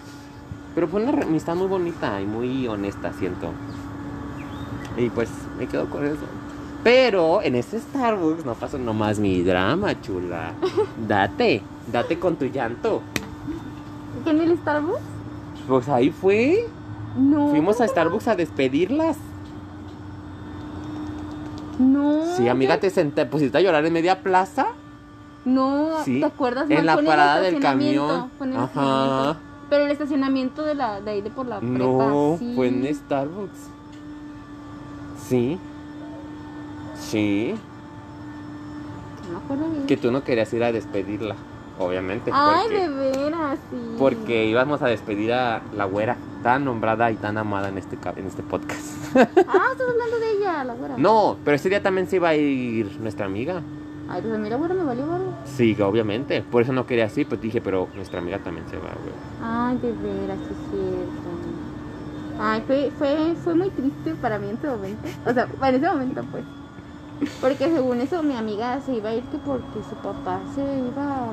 [0.74, 3.52] pero fue una amistad muy bonita y muy honesta, siento.
[4.96, 6.26] Y pues me quedo con eso.
[6.84, 10.52] Pero en ese Starbucks no pasó nomás mi drama, chula.
[11.08, 11.62] Date,
[11.92, 13.02] date con tu llanto.
[14.24, 15.00] ¿Qué en el Starbucks?
[15.66, 16.66] Pues ahí fue.
[17.16, 17.48] No.
[17.48, 19.16] Fuimos a Starbucks a despedirlas.
[21.78, 22.24] No.
[22.36, 24.68] Sí, amiga, te senté, pusiste a llorar en media plaza.
[25.44, 26.68] No, Sí, ¿te acuerdas?
[26.70, 28.30] en la el parada del camión.
[28.40, 29.36] en el Ajá.
[29.70, 31.76] Pero el estacionamiento de la de ahí de por la prepa.
[31.78, 32.52] No, sí.
[32.56, 33.58] fue en Starbucks.
[35.28, 35.58] Sí.
[37.00, 37.54] Sí.
[39.26, 39.86] No me acuerdo bien.
[39.86, 41.36] Que tú no querías ir a despedirla,
[41.78, 42.30] obviamente.
[42.32, 43.76] Ay, porque, de veras, sí.
[43.98, 48.26] porque íbamos a despedir a la güera, tan nombrada y tan amada en este, en
[48.26, 48.86] este podcast.
[49.14, 50.94] Ah, estás hablando de ella, la güera.
[50.98, 53.62] no, pero ese día también se iba a ir nuestra amiga.
[54.10, 55.34] Ay, pues a mí la güera me valió barro.
[55.44, 56.42] Sí, obviamente.
[56.42, 59.14] Por eso no quería así, pues dije, pero nuestra amiga también se va, güey.
[59.42, 61.28] Ay, de veras, sí es cierto.
[62.40, 65.08] Ay, fue, fue, fue muy triste para mí en ese momento.
[65.26, 66.44] O sea, para ese momento, pues.
[67.40, 71.26] Porque según eso, mi amiga se iba a ir que porque su papá se iba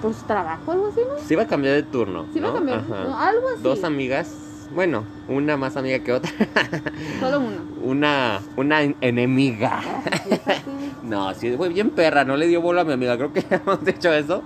[0.00, 1.18] por su trabajo, algo así, ¿no?
[1.22, 2.26] Se iba a cambiar de turno.
[2.32, 3.62] Se iba a cambiar, no, algo así.
[3.62, 6.30] Dos amigas, bueno, una más amiga que otra.
[7.20, 7.42] Solo
[7.82, 9.80] una, una en- enemiga.
[10.24, 10.62] Fíjate.
[11.06, 13.86] No, sí, fue bien perra, no le dio bola a mi amiga, creo que hemos
[13.86, 14.42] hecho eso.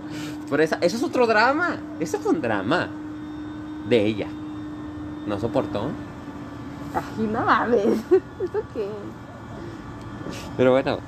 [0.50, 2.88] Pero esa, eso es otro drama, eso fue un drama
[3.88, 4.26] de ella.
[5.26, 5.84] No soportó.
[6.94, 7.86] Ay, no mames.
[7.86, 8.90] ¿Eso qué?
[10.56, 10.98] Pero bueno,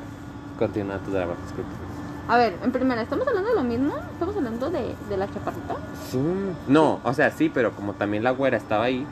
[0.59, 1.35] continúa tu drama.
[1.45, 1.71] disculpe.
[2.29, 3.95] A ver, en primera, ¿estamos hablando de lo mismo?
[4.13, 5.77] ¿Estamos hablando de, de la chaparrita?
[6.11, 6.19] Sí.
[6.69, 9.07] No, o sea, sí, pero como también la güera estaba ahí,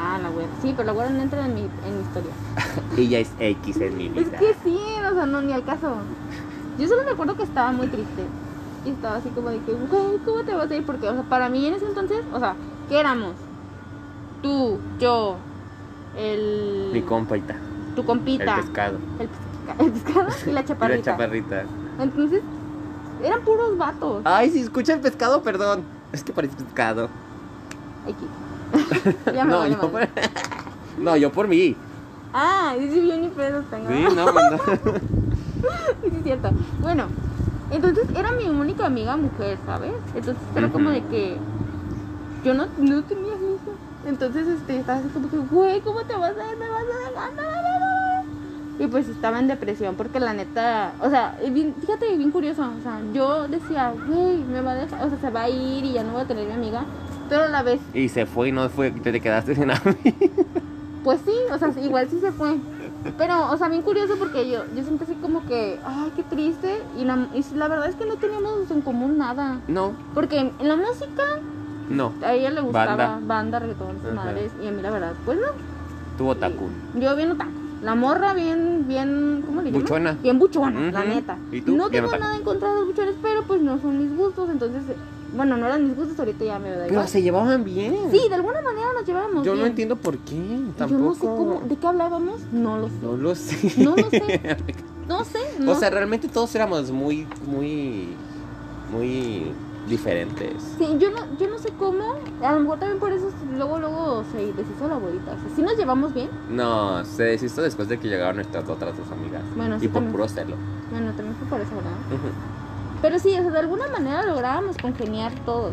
[0.00, 0.48] Ah, la güera.
[0.62, 2.30] Sí, pero la güera no entra en mi, en mi historia.
[2.96, 4.20] ella es X en mi vida.
[4.22, 4.78] Es que sí,
[5.10, 5.92] o sea, no, ni al caso.
[6.78, 8.22] Yo solo me acuerdo que estaba muy triste.
[8.86, 10.86] Y estaba así como de que, güey, ¿cómo te vas a ir?
[10.86, 12.54] Porque, o sea, para mí en ese entonces, o sea,
[12.88, 13.32] ¿qué éramos?
[14.40, 15.36] Tú, yo,
[16.16, 16.90] el...
[16.92, 17.56] Mi compaita,
[18.02, 18.56] tu el compita.
[18.56, 18.98] pescado.
[19.18, 20.96] El, pesca- el pescado y la Y chaparrita.
[20.98, 21.64] la chaparrita.
[22.00, 22.42] Entonces,
[23.22, 24.22] eran puros vatos.
[24.24, 25.82] Ay, si escucha el pescado, perdón.
[26.12, 27.08] Es que parece pescado.
[28.06, 29.14] X.
[29.34, 30.08] ya me no, yo por...
[30.98, 31.76] no, yo por mí.
[32.32, 33.88] Ah, sí, yo ni pedos tengo.
[33.88, 34.58] Sí, no, no.
[36.02, 36.50] Sí, es cierto.
[36.80, 37.06] Bueno,
[37.70, 39.92] entonces era mi única amiga mujer, ¿sabes?
[40.14, 41.36] Entonces era como de que
[42.44, 43.58] yo no, no tenía amigos.
[44.06, 46.56] Entonces este, estaba así como que, güey, ¿cómo te vas a ir?
[46.58, 47.32] ¿Me vas a dejar?
[47.34, 47.87] No, no, no, no".
[48.78, 52.62] Y pues estaba en depresión porque la neta, o sea, bien- fíjate, bien curioso.
[52.78, 55.84] O sea, yo decía, güey, me va a dejar, o sea, se va a ir
[55.84, 56.84] y ya no voy a tener mi amiga.
[57.28, 59.96] Pero a la vez, Y se fue y no fue, te te quedaste sin amigo.
[61.04, 62.56] pues sí, o sea, igual sí se fue.
[63.16, 66.72] Pero, o sea, bien curioso porque yo, yo sentí así como que, ay, qué triste.
[66.98, 69.58] Y la, y la verdad es que no teníamos en común nada.
[69.68, 71.22] No, Porque en la música
[71.90, 72.12] no.
[72.24, 73.20] a ella le gustaba Banda.
[73.26, 74.52] banda, reggaetón, sus madres.
[74.62, 75.46] Y a mí la verdad, pues no.
[76.16, 76.68] Tuvo tacú.
[76.94, 77.50] Yo bien otaku.
[77.82, 79.82] La morra bien, bien, ¿cómo le llaman?
[79.82, 80.12] Buchona.
[80.22, 81.38] Bien buchona, la neta.
[81.52, 81.76] ¿Y tú?
[81.76, 84.50] No tengo nada en contra de los buchones, pero pues no son mis gustos.
[84.50, 84.96] Entonces, eh,
[85.34, 87.08] bueno, no eran mis gustos, ahorita ya me da Pero igual.
[87.08, 87.96] se llevaban bien.
[88.10, 89.60] Sí, de alguna manera nos llevábamos Yo bien.
[89.62, 90.58] no entiendo por qué.
[90.76, 90.88] Tampoco.
[90.88, 92.94] Yo no sé cómo, de qué hablábamos, no lo sé.
[93.02, 93.72] No lo sé.
[93.82, 94.56] No lo sé.
[95.08, 98.08] No sé, no O sea, realmente todos éramos muy, muy,
[98.92, 99.44] muy
[99.88, 100.62] diferentes.
[100.78, 104.24] Sí, yo no, yo no sé cómo, a lo mejor también por eso luego, luego
[104.32, 105.32] se deshizo la abuelita.
[105.32, 108.96] O sea, sí nos llevamos bien, No, se deshizo después de que llegaron nuestras otras
[108.96, 109.42] dos amigas.
[109.56, 110.12] Bueno, y sí, por también.
[110.12, 110.56] puro celo.
[110.90, 111.90] bueno, también fue por eso, ¿verdad?
[113.00, 115.72] Pero sí, o sea, de alguna manera lográbamos congeniar todos.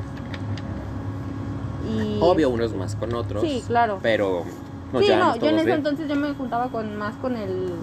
[1.90, 2.20] Y...
[2.22, 3.44] Obvio, unos más con otros.
[3.44, 4.00] Sí, claro.
[4.02, 4.44] Pero
[5.00, 5.78] sí, no, yo en ese bien.
[5.78, 7.74] entonces yo me juntaba con más con el...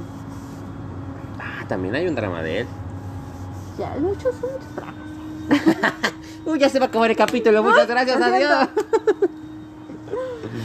[1.38, 2.66] Ah, también hay un drama de él.
[3.78, 5.02] Ya, muchos, son muchos dramas.
[6.44, 7.62] Uy, ya se va a acabar el capítulo.
[7.62, 8.68] Muchas gracias, adiós.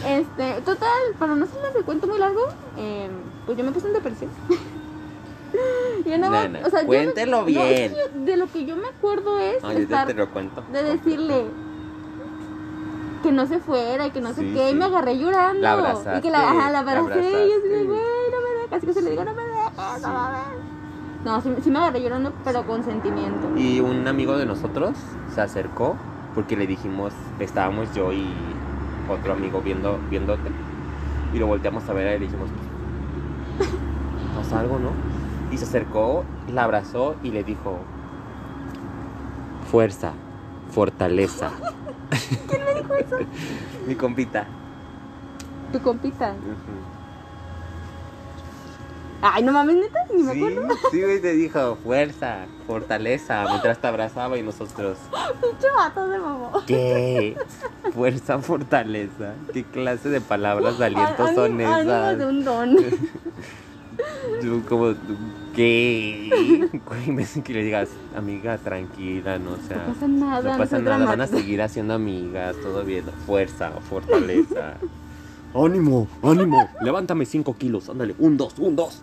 [0.06, 2.42] Este, total, para no hacerles el cuento muy largo,
[2.78, 3.10] eh,
[3.46, 4.32] pues yo me puse en depresión.
[6.06, 7.94] yo no, me- No, no, o sea, yo me- cuéntelo bien.
[7.94, 10.64] yo- de lo que yo me acuerdo es Ay, estar, te lo cuento.
[10.72, 11.46] de decirle
[13.24, 15.62] que no se fuera y que no sé Sí, qué, y me agarré llorando.
[15.62, 18.42] La abrazaste, y que la, ajá, la la abracé, y yo así de, güey, no
[18.42, 20.67] me dejes, casi que se le digo, no me dejes, no mames.
[21.26, 23.48] No, sí, sí me agarré llorando, pero con sentimiento.
[23.58, 24.98] Y un amigo de nosotros
[25.34, 25.96] se acercó
[26.36, 28.28] porque le dijimos, estábamos yo y
[29.10, 30.50] otro amigo viendo, viéndote.
[31.34, 32.50] Y lo volteamos a ver a él y le dijimos,
[34.36, 34.92] pasa algo, ¿no?
[35.52, 37.80] Y se acercó, la abrazó y le dijo,
[39.72, 40.14] fuerza,
[40.72, 41.50] fortaleza.
[42.48, 43.16] ¿Quién me dijo eso?
[43.88, 44.46] Mi compita.
[45.72, 46.32] Tu compita.
[46.34, 46.87] Ujú.
[49.22, 50.76] Ay, no mames, neta, ni me Sí, acuerdo.
[50.92, 54.98] sí, güey, te dijo, fuerza, fortaleza, mientras te abrazaba y nosotros,
[55.42, 56.52] Pinche vato de mamá.
[56.68, 57.36] ¿qué?
[57.94, 59.34] Fuerza, fortaleza.
[59.54, 62.18] ¿Qué clase de palabras de aliento son esas?
[62.20, 62.78] de un don.
[64.42, 64.94] Tú como,
[65.56, 66.70] ¿qué?
[66.86, 70.52] Güey, me que le digas, amiga, tranquila, no, o sea, No pasa nada.
[70.52, 74.76] no pasa nada, van a seguir haciendo amigas, todo bien, fuerza, fortaleza.
[75.54, 79.02] ánimo, ánimo, levántame 5 kilos, ándale, un, dos, un, dos.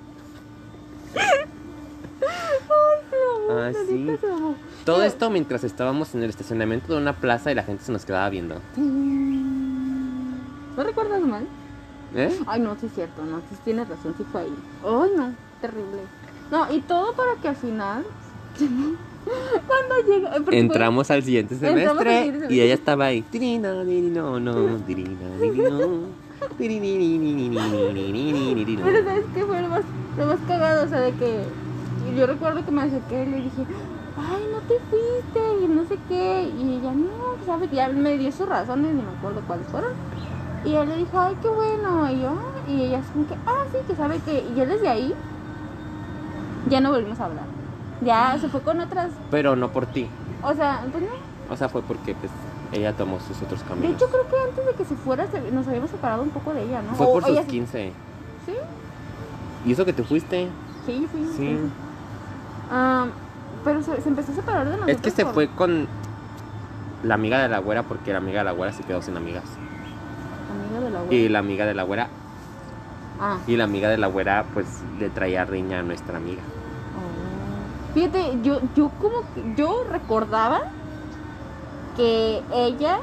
[3.50, 4.06] Ah, sí.
[4.84, 8.04] Todo esto mientras estábamos en el estacionamiento de una plaza y la gente se nos
[8.04, 8.56] quedaba viendo.
[8.76, 11.46] ¿No recuerdas mal?
[12.14, 12.38] ¿Eh?
[12.46, 14.54] Ay, no, sí es cierto, no, sí tienes razón, sí fue ahí.
[14.84, 16.02] Ay, no, terrible.
[16.50, 18.04] No, y todo para que al final...
[19.66, 20.36] Cuando llega...
[20.36, 23.24] Eh, Entramos al siguiente semestre, y ella estaba ahí.
[23.32, 26.23] Dirino, dirino, no, dirino, dirino.
[28.84, 29.82] Pero ¿sabes qué fue lo más,
[30.18, 30.84] lo más cagado?
[30.84, 31.44] O sea, de que
[32.16, 33.66] yo recuerdo que me acerqué y le dije,
[34.16, 36.48] ay, no te fuiste y no sé qué.
[36.56, 39.90] Y ella, no, sabe que ya me dio sus razones, ni me acuerdo cuáles fueron.
[40.64, 42.10] Y yo le dije, ay, qué bueno.
[42.10, 42.38] Y yo,
[42.68, 44.44] y ella es como que, ah, sí, que sabe que.
[44.50, 45.14] Y ya desde ahí,
[46.68, 47.46] ya no volvimos a hablar.
[48.00, 50.08] Ya se fue con otras, Pero no por ti.
[50.42, 51.52] o sea, pues no.
[51.52, 52.32] O sea, fue porque pues,
[52.74, 53.92] ella tomó sus otros De caminos.
[53.96, 56.62] hecho, creo que antes de que se fuera, se- nos habíamos separado un poco de
[56.64, 56.94] ella, ¿no?
[56.94, 57.92] Fue O por sus se- 15.
[58.46, 58.52] ¿Sí?
[59.66, 60.48] ¿Y eso que te fuiste?
[60.86, 61.30] Sí, sí.
[61.36, 61.58] Sí.
[62.70, 63.06] Ah,
[63.64, 64.96] pero se, se empezó a separar de nosotros.
[64.96, 65.86] Es que se por- fue con
[67.02, 69.44] la amiga de la güera porque la amiga de la güera se quedó sin amigas.
[70.50, 71.14] Amiga de la abuela.
[71.14, 72.08] Y la amiga de la güera,
[73.20, 73.38] Ah.
[73.46, 74.66] y la amiga de la güera pues
[74.98, 76.42] le traía riña a nuestra amiga.
[76.98, 77.94] oh.
[77.94, 80.62] Fíjate, yo, yo como que- yo recordaba
[81.96, 82.98] que ella,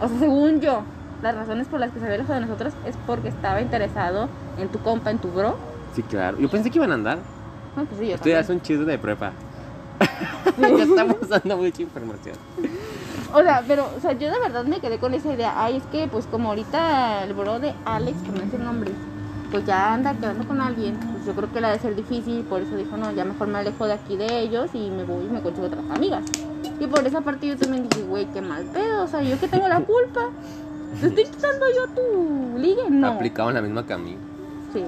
[0.00, 0.82] o sea, según yo,
[1.22, 4.68] las razones por las que se había alejado de nosotros es porque estaba interesado en
[4.68, 5.56] tu compa, en tu bro.
[5.94, 6.38] Sí, claro.
[6.38, 7.18] Yo pensé que iban a andar.
[7.76, 9.32] No, pues sí, yo Esto ya es un chisme de prepa.
[10.58, 12.36] ya estamos dando mucha información.
[13.32, 15.52] O sea, pero, o sea, yo de verdad me quedé con esa idea.
[15.56, 18.90] Ay, es que, pues, como ahorita el bro de Alex, que no es el nombre,
[19.50, 22.42] pues ya anda quedando con alguien, pues yo creo que le ha de ser difícil.
[22.44, 25.26] Por eso dijo, no, ya mejor me alejo de aquí de ellos y me voy
[25.26, 26.24] y me consigo otras amigas.
[26.80, 29.04] Y por esa parte yo también dije, güey, qué mal pedo.
[29.04, 30.30] O sea, yo que tengo la culpa.
[31.00, 32.90] ¿Te estoy quitando yo tu ligue?
[32.90, 33.08] No.
[33.08, 34.16] Aplicaban la misma que a mí.
[34.72, 34.82] Sí,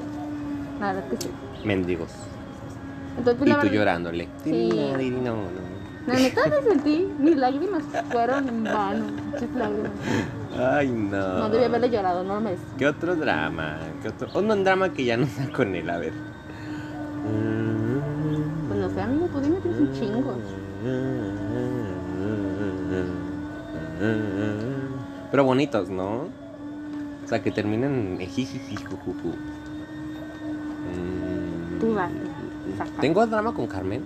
[0.80, 1.30] la verdad que sí.
[1.64, 2.10] Mendigos.
[3.18, 4.28] Entonces, pues, Y tú llorándole.
[4.42, 4.70] Sí.
[5.22, 5.72] No, no.
[6.06, 9.04] La neta me sentí, mis lágrimas fueron en vano.
[9.30, 9.92] Muchas lágrimas.
[10.58, 11.38] Ay, no.
[11.38, 13.78] No debía haberle llorado, no me ¿Qué otro drama?
[14.02, 14.28] ¿Qué otro?
[14.34, 16.12] Un drama que ya no está con él, a ver.
[18.66, 20.34] Pues no sé, amigo, tú dime, tienes un chingo.
[25.30, 26.22] Pero bonitos, ¿no?
[27.24, 29.28] O sea, que terminen en jijiji, jujuju.
[30.88, 31.78] Mm.
[31.80, 32.10] Tú vas,
[32.76, 33.00] saca.
[33.00, 34.02] ¿Tengo drama con Carmen?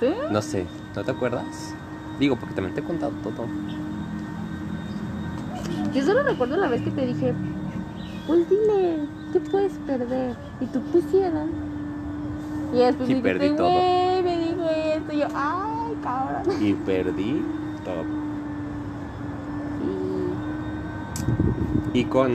[0.00, 0.08] ¿Sí?
[0.30, 0.66] No sé,
[0.96, 1.74] ¿no te acuerdas?
[2.18, 3.46] Digo, porque también te he contado todo.
[5.94, 7.32] Yo solo recuerdo la vez que te dije,
[8.26, 8.98] pues dile,
[9.32, 10.34] ¿qué puedes perder?
[10.60, 11.46] Y tú pusieras.
[12.72, 13.70] Y después Y dijiste, perdí todo.
[13.70, 15.12] "Güey, me dijo esto.
[15.12, 16.56] Y yo, ay, cabrón.
[16.60, 17.42] Y perdí
[17.84, 18.04] todo.
[21.92, 21.98] Y...
[22.00, 22.30] Y con.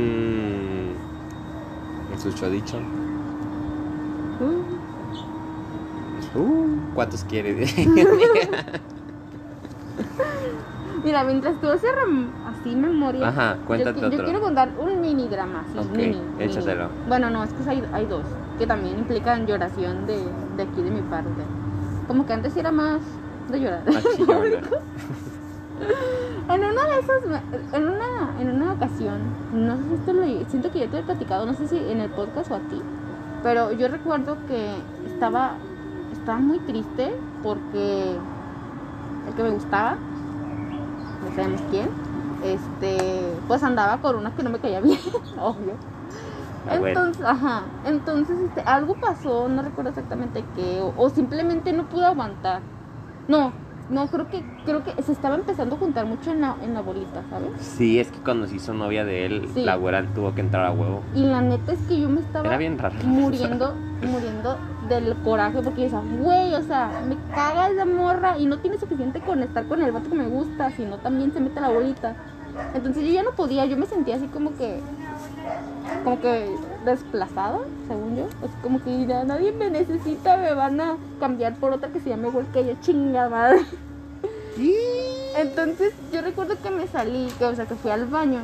[2.12, 2.78] El susodicho.
[4.40, 4.80] uh,
[6.36, 7.76] Uh, ¿Cuántos quieres?
[11.04, 11.90] Mira, mientras tú haces
[12.46, 13.30] así memoria.
[13.30, 16.22] Ajá, cuéntate yo, quiero contar un mini drama, sí, mini, mini.
[16.40, 16.90] échaselo.
[17.08, 18.24] Bueno, no, es que hay, hay dos
[18.60, 20.24] que también implican lloración de,
[20.58, 21.30] de aquí de mi parte.
[22.08, 23.00] Como que antes era más
[23.50, 23.84] de llorar.
[26.50, 27.24] En una de esas,
[27.74, 29.20] en una, en una ocasión,
[29.54, 32.02] no sé si esto lo siento que yo te he platicado, no sé si en
[32.02, 32.82] el podcast o a ti,
[33.44, 34.74] pero yo recuerdo que
[35.06, 35.58] estaba,
[36.12, 38.16] estaba muy triste porque
[39.28, 39.98] el que me gustaba,
[41.24, 41.90] no sabemos quién,
[42.44, 45.00] este, pues andaba con una que no me caía bien,
[45.40, 45.76] obvio.
[46.68, 46.76] Ah.
[46.76, 52.06] Entonces, ajá, entonces este, algo pasó, no recuerdo exactamente qué, o, o simplemente no pude
[52.06, 52.62] aguantar.
[53.28, 53.54] No,
[53.90, 56.82] no, creo que, creo que se estaba empezando a juntar mucho en la, en la
[56.82, 57.50] bolita, ¿sabes?
[57.60, 59.64] Sí, es que cuando se hizo novia de él, Sí.
[59.64, 61.02] la güera tuvo que entrar a huevo.
[61.16, 62.96] Y la neta es que yo me estaba Era bien raro.
[63.04, 68.46] muriendo, muriendo del coraje porque yo decía, güey, o sea, me caga esa morra y
[68.46, 71.60] no tiene suficiente con estar con el vato que me gusta, sino también se mete
[71.62, 72.16] la bolita.
[72.74, 74.80] Entonces yo ya no podía, yo me sentía así como que,
[76.04, 76.56] como que
[76.90, 78.26] desplazada, según yo.
[78.44, 82.10] Así como que ya nadie me necesita, me van a cambiar por otra que se
[82.10, 83.66] llame igual que ella, chinga madre.
[85.38, 88.42] Entonces yo recuerdo que me salí, que, o sea, que fui al baño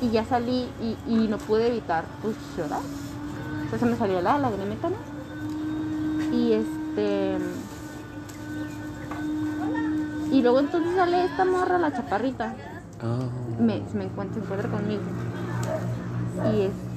[0.00, 2.80] y ya salí y, y no pude evitar pues llorar.
[3.66, 4.96] O sea, se me salió la lagrimita, ¿no?
[6.36, 7.36] Y este...
[10.32, 12.54] Y luego entonces sale esta morra, la chaparrita,
[13.04, 13.60] Oh.
[13.60, 15.02] me, me encuentra, se encuentra conmigo.
[16.52, 16.91] Y este...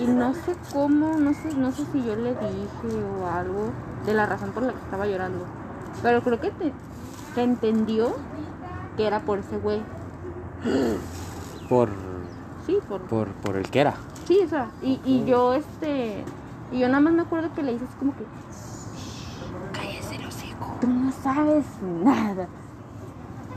[0.00, 3.70] Y no sé cómo, no sé, no sé si yo le dije o algo
[4.06, 5.44] de la razón por la que estaba llorando.
[6.02, 6.72] Pero creo que, te,
[7.34, 8.14] que entendió
[8.96, 9.82] que era por ese güey.
[11.68, 11.90] Por,
[12.66, 13.94] Sí, por, por, por el que era.
[14.26, 16.22] Sí, o sea, y, y yo, este,
[16.70, 18.24] y yo nada más me acuerdo que le hice así como que,
[19.72, 20.76] Cállese el hocico.
[20.80, 22.46] tú no sabes nada.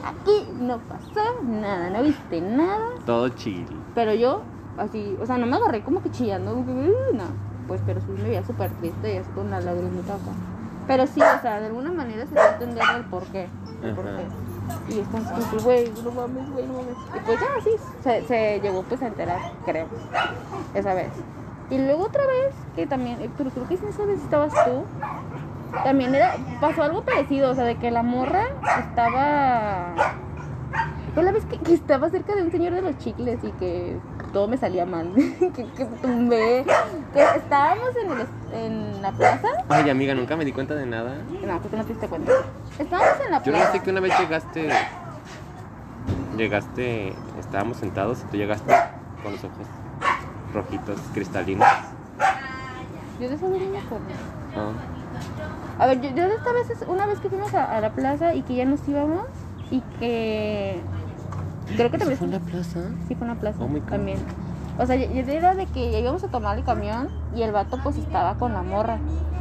[0.05, 2.85] Aquí no pasó nada, no viste nada.
[3.07, 3.65] Todo chill.
[3.95, 4.43] Pero yo,
[4.77, 7.23] así, o sea, no me agarré como que chillando, como que, "Uh", no,
[7.67, 10.31] pues, pero sí me veía súper triste y así con la lagrimita acá.
[10.85, 13.47] Pero sí, o sea, de alguna manera se a entender el por qué.
[13.81, 14.17] El por Ajá.
[14.17, 14.93] qué.
[14.93, 16.95] Y es como que, güey, no mames, güey, no mames.
[17.15, 17.71] Y pues ya, sí,
[18.03, 19.87] se, se llegó pues a enterar, creo,
[20.75, 21.09] esa vez.
[21.71, 24.83] Y luego otra vez, que también, eh, pero creo que esa vez estabas tú,
[25.83, 28.43] también era, pasó algo parecido, o sea, de que la morra
[28.79, 29.93] estaba...
[31.13, 33.97] Fue la vez que, que estaba cerca de un señor de los chicles y que
[34.33, 36.65] todo me salía mal, que, que tumbé,
[37.13, 38.27] que estábamos en, el,
[38.65, 41.15] en la plaza, Ay, amiga, nunca me di cuenta de nada.
[41.29, 42.33] no, que no te diste cuenta,
[42.77, 44.69] estábamos en la Yo no plaza, sé que una vez llegaste.
[46.35, 47.13] Llegaste.
[47.39, 48.73] Estábamos sentados y tú llegaste
[49.23, 49.65] con los ojos
[50.53, 51.65] rojitos, cristalinos.
[53.21, 54.05] yo de eso no me acuerdo.
[54.53, 54.71] Ah,
[55.77, 57.91] A ver, yo, yo de esta vez, es una vez que fuimos a, a la
[57.91, 59.23] plaza y que ya nos íbamos
[59.71, 60.81] y que
[61.75, 62.79] creo que ¿Eso también fue en la plaza?
[63.07, 64.19] Sí, fue una plaza Oh también.
[64.77, 67.79] O sea, ya era de que ya íbamos a tomar el camión y el vato
[67.81, 68.99] pues estaba con la morra.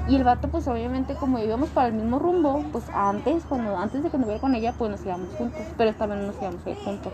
[0.09, 4.03] Y el vato pues obviamente como íbamos para el mismo rumbo, pues antes, cuando antes
[4.03, 5.63] de que me viera con ella, pues nos íbamos juntos.
[5.77, 7.13] Pero esta vez no nos íbamos a ir juntos.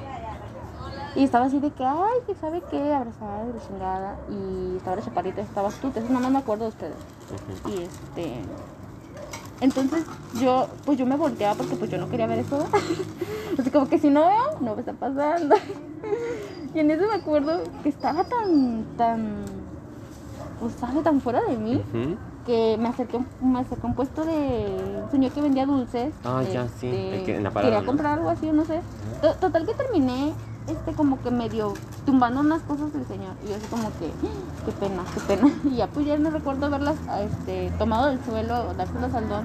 [1.17, 4.17] Y estaba así de que, ay, que sabe qué, abrazada de la chingada.
[4.31, 6.97] Y estaba la chaparrita, estabas tú, nada más me acuerdo de ustedes.
[7.67, 8.43] Y este.
[9.61, 10.05] Entonces
[10.41, 12.65] yo, pues yo me volteaba porque pues yo no quería ver eso.
[13.59, 15.57] Así como que si no veo, no me está pasando.
[16.75, 19.45] y en eso me acuerdo que estaba tan, tan,
[20.61, 21.83] pues sabe, tan fuera de mí
[22.47, 26.15] que me acerqué, me acerqué a un puesto de un señor que vendía dulces.
[26.25, 27.87] Ah, ya, sí, este, el que en la parada, Quería ¿no?
[27.87, 28.81] comprar algo así, no sé.
[29.21, 30.33] To- Total que terminé,
[30.67, 31.75] este, como que medio
[32.07, 33.35] tumbando unas cosas del señor.
[33.45, 35.51] Y yo así como que, "Ah, qué pena, qué pena.
[35.65, 39.45] Y ya pues ya no recuerdo haberlas, este, tomado del suelo, dárselas al don.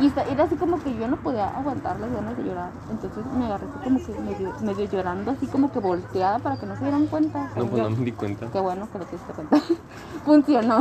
[0.00, 2.70] Y era así como que yo no podía aguantar las ganas de llorar.
[2.90, 6.64] Entonces me agarré así como que medio, medio llorando, así como que volteada para que
[6.64, 7.50] no se dieran cuenta.
[7.54, 8.46] No, pues no me di cuenta.
[8.50, 9.60] Qué bueno que lo te diste cuenta.
[10.24, 10.80] Funcionó.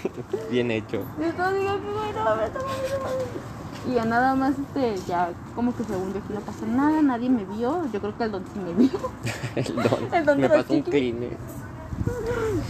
[0.50, 1.02] Bien hecho.
[1.18, 3.88] Y entonces digo, "Qué bueno, a ver, toma, toma".
[3.88, 7.30] Y ya nada más, este, ya como que según yo aquí no pasó nada, nadie
[7.30, 7.86] me vio.
[7.92, 8.90] Yo creo que el don sí me vio.
[9.56, 10.14] El don.
[10.14, 10.82] El don me pasó un.
[10.82, 11.36] Kleenex.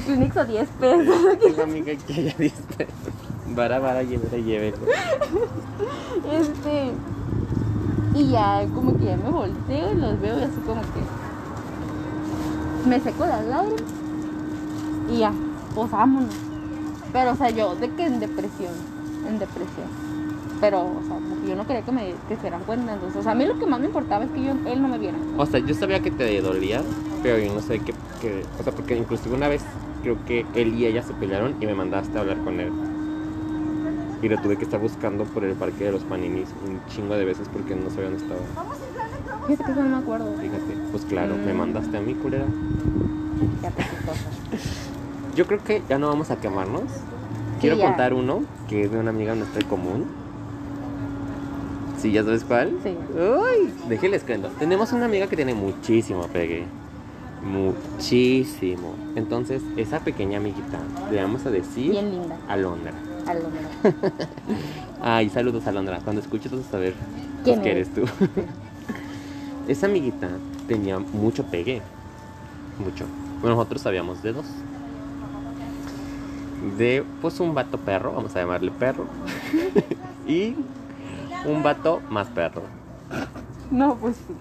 [0.04, 1.38] Kleenex a 10 pesos.
[1.40, 2.86] Tengo amiga que ya diste.
[3.48, 4.76] Vara, vara, llévela, llévela.
[6.30, 6.92] Este.
[8.14, 11.00] Y ya como que ya me volteo y los veo y así como que.
[12.88, 13.82] Me seco las lágrimas.
[15.10, 15.32] Y ya,
[15.74, 16.34] pues vámonos.
[17.12, 18.72] Pero, o sea, yo de que en depresión.
[19.26, 19.99] En depresión.
[20.60, 22.92] Pero, o sea, que yo no quería que me que se dieran cuenta.
[22.92, 24.88] Entonces, o sea, a mí lo que más me importaba es que yo, él no
[24.88, 25.18] me viera.
[25.36, 26.84] O sea, yo sabía que te dolía,
[27.22, 29.64] pero yo no sé qué, qué- O sea, porque inclusive una vez
[30.02, 32.72] creo que él y ella se pelearon y me mandaste a hablar con él.
[34.22, 37.24] Y lo tuve que estar buscando por el parque de los paninis un chingo de
[37.24, 38.42] veces porque no sabía dónde estaba.
[39.46, 40.36] Fíjate que eso no me acuerdo.
[40.36, 41.56] Fíjate, pues claro, me Mm.
[41.56, 42.46] mandaste a mí, culera.
[43.62, 44.30] Ya te chistosa.
[45.34, 46.82] Yo creo que ya no vamos a quemarnos.
[47.60, 50.19] Quiero contar uno que es de una amiga nuestra en común.
[52.00, 52.78] Sí, ¿ya sabes cuál?
[52.82, 52.96] Sí.
[53.14, 54.48] Uy, déjenles cuento.
[54.58, 56.64] Tenemos una amiga que tiene muchísimo pegue.
[57.42, 58.94] Muchísimo.
[59.16, 60.78] Entonces, esa pequeña amiguita,
[61.10, 62.38] le vamos a decir Bien linda.
[62.48, 62.92] Alondra.
[63.26, 63.60] Alondra.
[65.02, 66.00] Ay, saludos Alondra.
[66.02, 67.88] Cuando escuches vas a saber pues, ¿Quién que eres?
[67.96, 68.26] eres tú.
[69.68, 70.28] esa amiguita
[70.68, 71.82] tenía mucho pegue.
[72.78, 73.04] Mucho.
[73.40, 74.46] Bueno, nosotros sabíamos de dos.
[76.78, 79.04] De pues un vato perro, vamos a llamarle perro.
[80.26, 80.54] y
[81.44, 82.62] un vato más perro.
[83.70, 84.34] No, pues sí.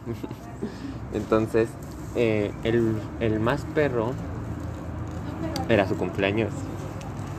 [1.14, 1.70] Entonces,
[2.16, 4.14] eh, el, el más perro
[5.68, 6.52] era su cumpleaños.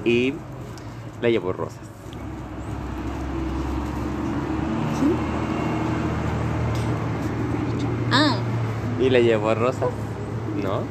[0.05, 0.35] Y
[1.21, 1.81] le llevó rosas.
[8.13, 8.37] Ah,
[9.01, 9.91] y le llevó rosas,
[10.63, 10.83] ¿no?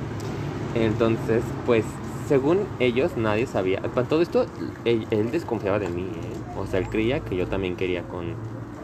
[0.76, 1.86] Entonces, pues,
[2.28, 3.82] según ellos, nadie sabía.
[3.82, 4.46] Para todo esto,
[4.86, 6.58] él, él desconfiaba de mí, ¿eh?
[6.58, 8.36] O sea, él creía que yo también quería con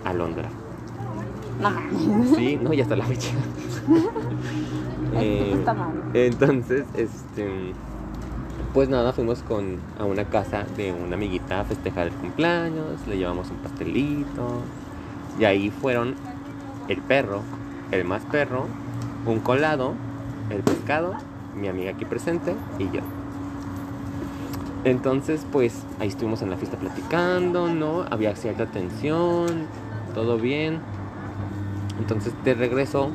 [0.06, 0.50] Alondra.
[1.60, 2.36] no.
[2.36, 3.32] Sí, no, ya está la fecha.
[5.14, 5.94] Está mal.
[6.14, 7.74] Entonces, este.
[8.74, 13.18] Pues nada, fuimos con, a una casa de una amiguita a festejar el cumpleaños, le
[13.18, 14.62] llevamos un pastelito.
[15.40, 16.16] Y ahí fueron
[16.90, 17.42] el perro,
[17.92, 18.66] el más perro,
[19.26, 19.94] un colado,
[20.50, 21.14] el pescado,
[21.56, 23.02] mi amiga aquí presente y yo.
[24.84, 28.06] Entonces, pues ahí estuvimos en la fiesta platicando, ¿no?
[28.12, 29.68] Había cierta tensión,
[30.16, 30.80] todo bien.
[32.00, 33.10] Entonces, de regreso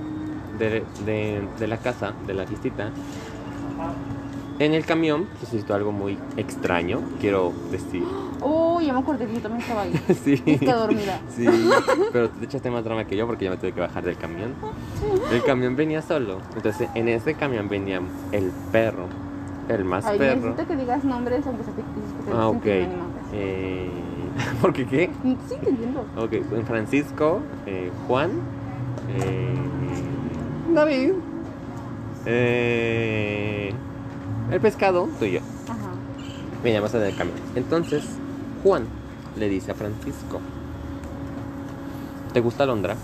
[0.59, 2.90] de, de- de la casa, de la fiestita,
[4.59, 8.05] en el camión sucedió algo muy extraño, quiero decir.
[8.42, 9.92] Oh, ya me acordé que yo también estaba ahí.
[10.24, 10.42] Sí.
[10.46, 11.20] Es que dormida.
[11.36, 11.44] Sí,
[12.11, 14.16] pero tú te echaste más drama que yo porque yo me tuve que bajar del
[14.16, 14.55] camión.
[15.30, 16.38] El camión venía solo.
[16.57, 18.01] Entonces, en ese camión venía
[18.32, 19.05] el perro,
[19.68, 20.40] el más Ay, perro.
[20.40, 22.62] necesito que digas nombres aunque sea ficticios porque Ah, no ok.
[22.62, 23.24] se entienden ni madres.
[23.34, 23.90] Eh,
[24.61, 25.11] ¿Por qué qué?
[25.49, 26.07] Sí, te entiendo.
[26.16, 26.35] Ok,
[26.66, 28.31] Francisco, eh, Juan,
[29.09, 29.55] eh,
[30.74, 31.12] David,
[32.26, 33.72] eh,
[34.51, 35.41] el pescado, tú y yo.
[35.68, 35.91] Ajá.
[36.62, 37.37] Veníamos en el camión.
[37.55, 38.05] Entonces,
[38.62, 38.85] Juan
[39.37, 40.41] le dice a Francisco:
[42.33, 42.97] ¿Te gusta Londra?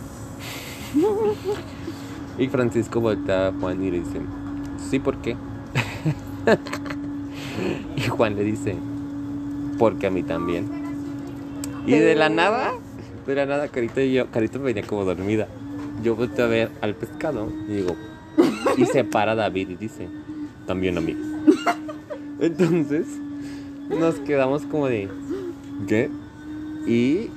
[2.39, 4.21] y Francisco voltea a Juan y le dice:
[4.79, 5.37] Sí, ¿por qué?
[7.97, 8.77] y Juan le dice:
[9.79, 10.76] Porque a mí también.
[11.87, 12.73] Y de la nada,
[13.27, 15.47] de la nada, Carito y yo, Carito venía como dormida.
[16.03, 17.97] Yo volteo a ver al pescado y digo,
[18.77, 20.09] y se para David y dice,
[20.67, 21.17] también a mí.
[22.41, 23.07] Entonces,
[23.89, 25.09] nos quedamos como de,
[25.87, 26.11] ¿qué?
[26.87, 27.31] Y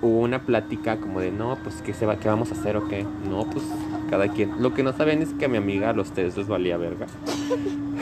[0.00, 2.88] hubo una plática como de, no, pues, ¿qué, se va, ¿qué vamos a hacer o
[2.88, 3.04] qué?
[3.28, 3.64] No, pues,
[4.08, 4.62] cada quien.
[4.62, 7.06] Lo que no sabían es que a mi amiga a los tres les valía verga.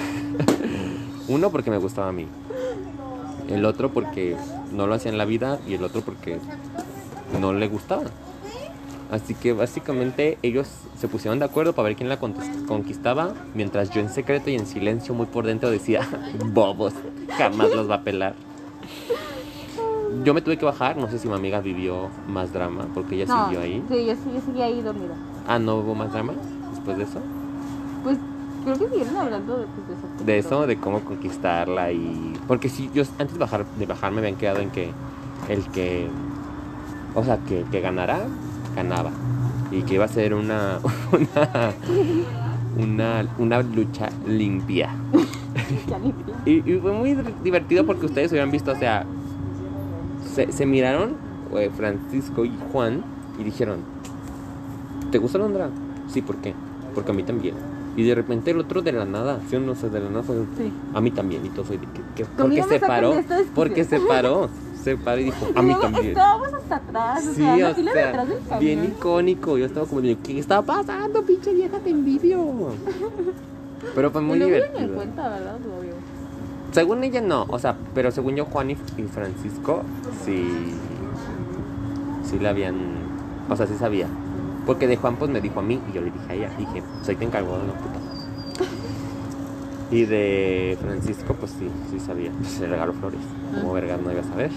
[1.29, 2.27] Uno porque me gustaba a mí.
[3.49, 4.37] El otro porque
[4.73, 6.39] no lo hacía en la vida y el otro porque
[7.41, 8.05] no le gustaba.
[9.11, 10.69] Así que básicamente ellos
[10.99, 14.67] se pusieron de acuerdo para ver quién la conquistaba, mientras yo en secreto y en
[14.67, 16.07] silencio muy por dentro decía,
[16.53, 16.93] bobos,
[17.39, 18.35] jamás los va a pelar.
[20.25, 23.27] Yo me tuve que bajar, no sé si mi amiga vivió más drama, porque ella
[23.27, 23.83] No, siguió ahí.
[23.89, 25.15] Sí, yo, sí- yo seguí ahí dormida.
[25.47, 26.35] Ah, ¿no hubo más drama
[26.71, 27.21] después de eso?
[28.03, 28.19] Pues
[28.75, 30.25] creo que siguieron hablando de, pues, de eso.
[30.25, 32.35] De eso, de cómo conquistarla y...
[32.47, 34.91] Porque si yo antes de bajar, de bajar me habían quedado en que
[35.49, 36.09] el que...
[37.15, 38.21] O sea, que, que ganara,
[38.75, 39.11] ganaba.
[39.71, 40.79] Y que iba a ser una...
[41.13, 41.75] Una,
[42.77, 44.95] una, una lucha limpia.
[46.47, 49.05] Y, y fue muy divertido porque ustedes hubieran visto, o sea...
[50.35, 51.17] Se, se miraron
[51.57, 53.03] eh, Francisco y Juan
[53.39, 53.81] y dijeron...
[55.11, 55.71] ¿Te gusta Londra?
[56.09, 56.55] Sí, ¿por qué?
[56.95, 57.55] Porque a mí también.
[57.99, 59.73] Y de repente el otro de la nada, ¿sí o no?
[59.73, 60.37] O sea, de la nada fue...
[60.57, 60.73] Sí.
[60.95, 63.47] A mí también, y todo fue de que, que- porque se paró, discusión.
[63.57, 64.49] porque se paró,
[64.85, 66.07] se paró y dijo, a mí también.
[66.09, 68.61] Estábamos hasta atrás, o Sí, sea, o fila de sea, atrás del camión.
[68.61, 69.59] bien icónico.
[69.59, 71.77] Yo estaba como de, ¿qué está pasando, pinche vieja?
[71.81, 72.39] Te envidio.
[73.97, 74.95] Pero fue muy me en divertido.
[74.95, 75.57] cuenta, ¿verdad?
[75.57, 75.95] Obvio.
[76.71, 79.83] Según ella no, o sea, pero según yo Juan y, y Francisco
[80.25, 80.47] sí
[82.25, 82.77] sí la habían,
[83.49, 84.07] o sea, sí sabía.
[84.69, 86.83] Porque de Juan pues me dijo a mí y yo le dije a ella, dije,
[87.03, 87.99] soy te encargó de la puta.
[89.91, 93.19] Y de Francisco pues sí, sí sabía, pues le regaló flores,
[93.55, 93.73] como Ah.
[93.73, 94.51] vergas no iba a saber.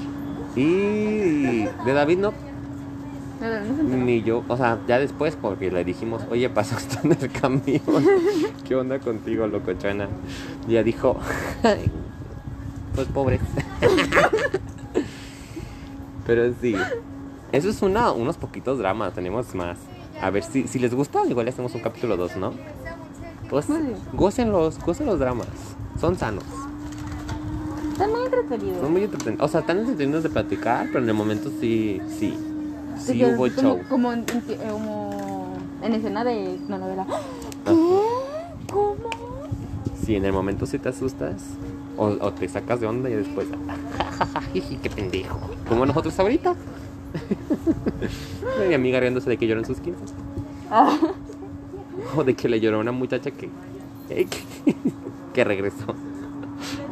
[0.57, 2.33] Y de David no,
[3.41, 3.97] enteró.
[4.05, 7.79] ni yo, o sea, ya después porque le dijimos, oye, pasaste en el camión,
[8.67, 10.09] ¿qué onda contigo, locochona?
[10.67, 11.17] Y ella dijo,
[11.63, 11.89] "Ay,
[12.95, 13.39] pues pobre.
[16.27, 16.75] Pero sí,
[17.53, 19.77] eso es una, unos poquitos dramas, tenemos más.
[20.21, 22.53] A ver si, si les gusta, igual hacemos un capítulo 2, ¿no?
[23.49, 23.65] Pues
[24.13, 25.47] gocen los, gocen los dramas,
[25.99, 26.43] son sanos,
[27.91, 28.79] Están muy entretenidos.
[28.81, 32.37] son muy entretenidos, o sea, están entretenidos de platicar, pero en el momento sí, sí,
[32.97, 33.79] sí hubo como, show.
[33.89, 37.05] Como en, en- como en escena de una novela.
[37.65, 37.71] ¿Qué?
[38.71, 38.95] ¿Cómo?
[40.05, 41.41] Sí, en el momento sí te asustas
[41.97, 43.47] o, o te sacas de onda y después,
[44.53, 45.39] "Jiji, qué pendejo.
[45.67, 46.55] Como nosotros ahorita.
[48.67, 49.99] Mi amiga riéndose de que lloró en sus 15.
[50.69, 50.97] Ah,
[52.15, 53.49] O de que le lloró a una muchacha que,
[54.07, 54.27] que,
[55.33, 55.95] que regresó.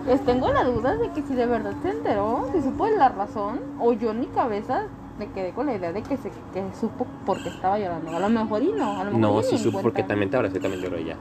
[0.05, 3.59] pues tengo la duda de que si de verdad se enteró, si supo la razón,
[3.79, 4.85] o yo en mi cabeza
[5.17, 8.15] me quedé con la idea de que se que supo porque estaba llorando.
[8.15, 10.59] A lo mejor y no, a lo mejor No, sí supo porque también te abrazó
[10.59, 11.15] también lloró ella.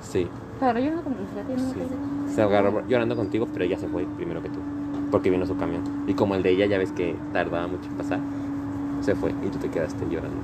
[0.00, 0.28] Sí,
[0.90, 1.02] no
[1.58, 2.34] sí.
[2.34, 4.58] Se agarró llorando contigo, pero ella se fue primero que tú.
[5.14, 5.80] Porque vino su camión.
[6.08, 8.18] Y como el de ella ya ves que tardaba mucho en pasar,
[9.00, 10.36] se fue y tú te quedaste llorando.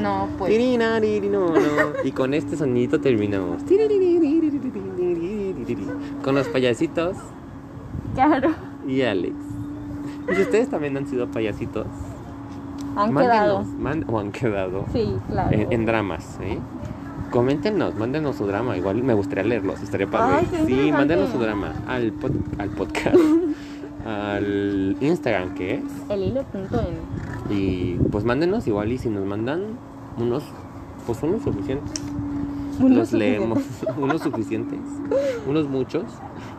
[0.00, 0.50] No, pues.
[0.50, 1.58] Tirinariri, no, no.
[2.02, 3.62] Y con este sonidito terminamos.
[6.22, 7.14] Con los payasitos
[8.14, 8.48] Claro.
[8.88, 9.34] y Alex.
[10.32, 11.86] Y si ustedes también han sido payasitos,
[12.96, 13.64] Han quedado.
[13.78, 15.50] man- o han quedado Sí, claro.
[15.54, 16.58] en, en dramas, ¿eh?
[17.34, 18.76] Coméntenos, mándenos su drama.
[18.76, 20.46] Igual me gustaría leerlos, estaría padre.
[20.52, 23.16] Ay, sí, mándenos su drama al, pod- al podcast,
[24.06, 25.82] al Instagram que es.
[26.08, 27.52] El hilo punto en.
[27.56, 29.62] Y pues mándenos igual y si nos mandan
[30.16, 30.44] unos,
[31.08, 31.92] pues unos suficientes.
[32.80, 33.58] Unos los leemos,
[33.96, 34.78] unos suficientes,
[35.46, 36.04] unos muchos,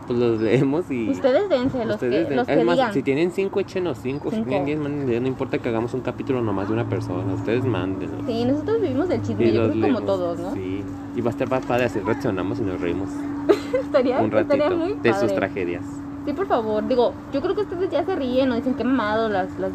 [0.06, 2.92] pues los leemos y Ustedes dense, los ustedes que, den- los es que más, digan.
[2.92, 6.40] si tienen cinco, échenos cinco, si tienen diez, mándenle, no importa que hagamos un capítulo
[6.42, 8.24] nomás de una persona, ustedes mándenlo.
[8.26, 10.54] Sí, nosotros vivimos del chisme, Y yo los creo que como leemos, todos, ¿no?
[10.54, 13.10] Sí, y va a estar padre así reaccionamos y nos reímos.
[13.82, 15.34] Estaría, un ratito estaría muy de sus padre.
[15.34, 15.84] tragedias.
[16.26, 16.86] Sí, por favor.
[16.88, 19.70] Digo, yo creo que ustedes ya se ríen o dicen que mamado las, las,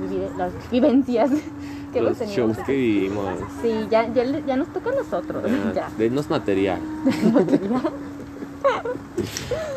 [0.70, 1.32] vivencias
[1.93, 2.47] que hemos Los tenido.
[2.47, 3.26] shows que vivimos.
[3.62, 5.43] Sí, ya, ya, ya nos toca a nosotros.
[5.74, 5.89] Ya.
[5.97, 6.82] Denos material.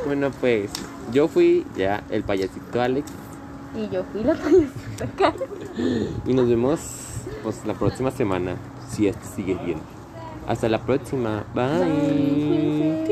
[0.07, 0.71] bueno, pues
[1.13, 3.09] yo fui ya el payasito Alex
[3.77, 5.33] Y yo fui la payasita acá.
[6.27, 6.81] y nos vemos
[7.43, 8.57] pues la próxima semana
[8.89, 9.79] si esto sigue bien.
[10.49, 11.45] Hasta la próxima.
[11.55, 13.05] Bye.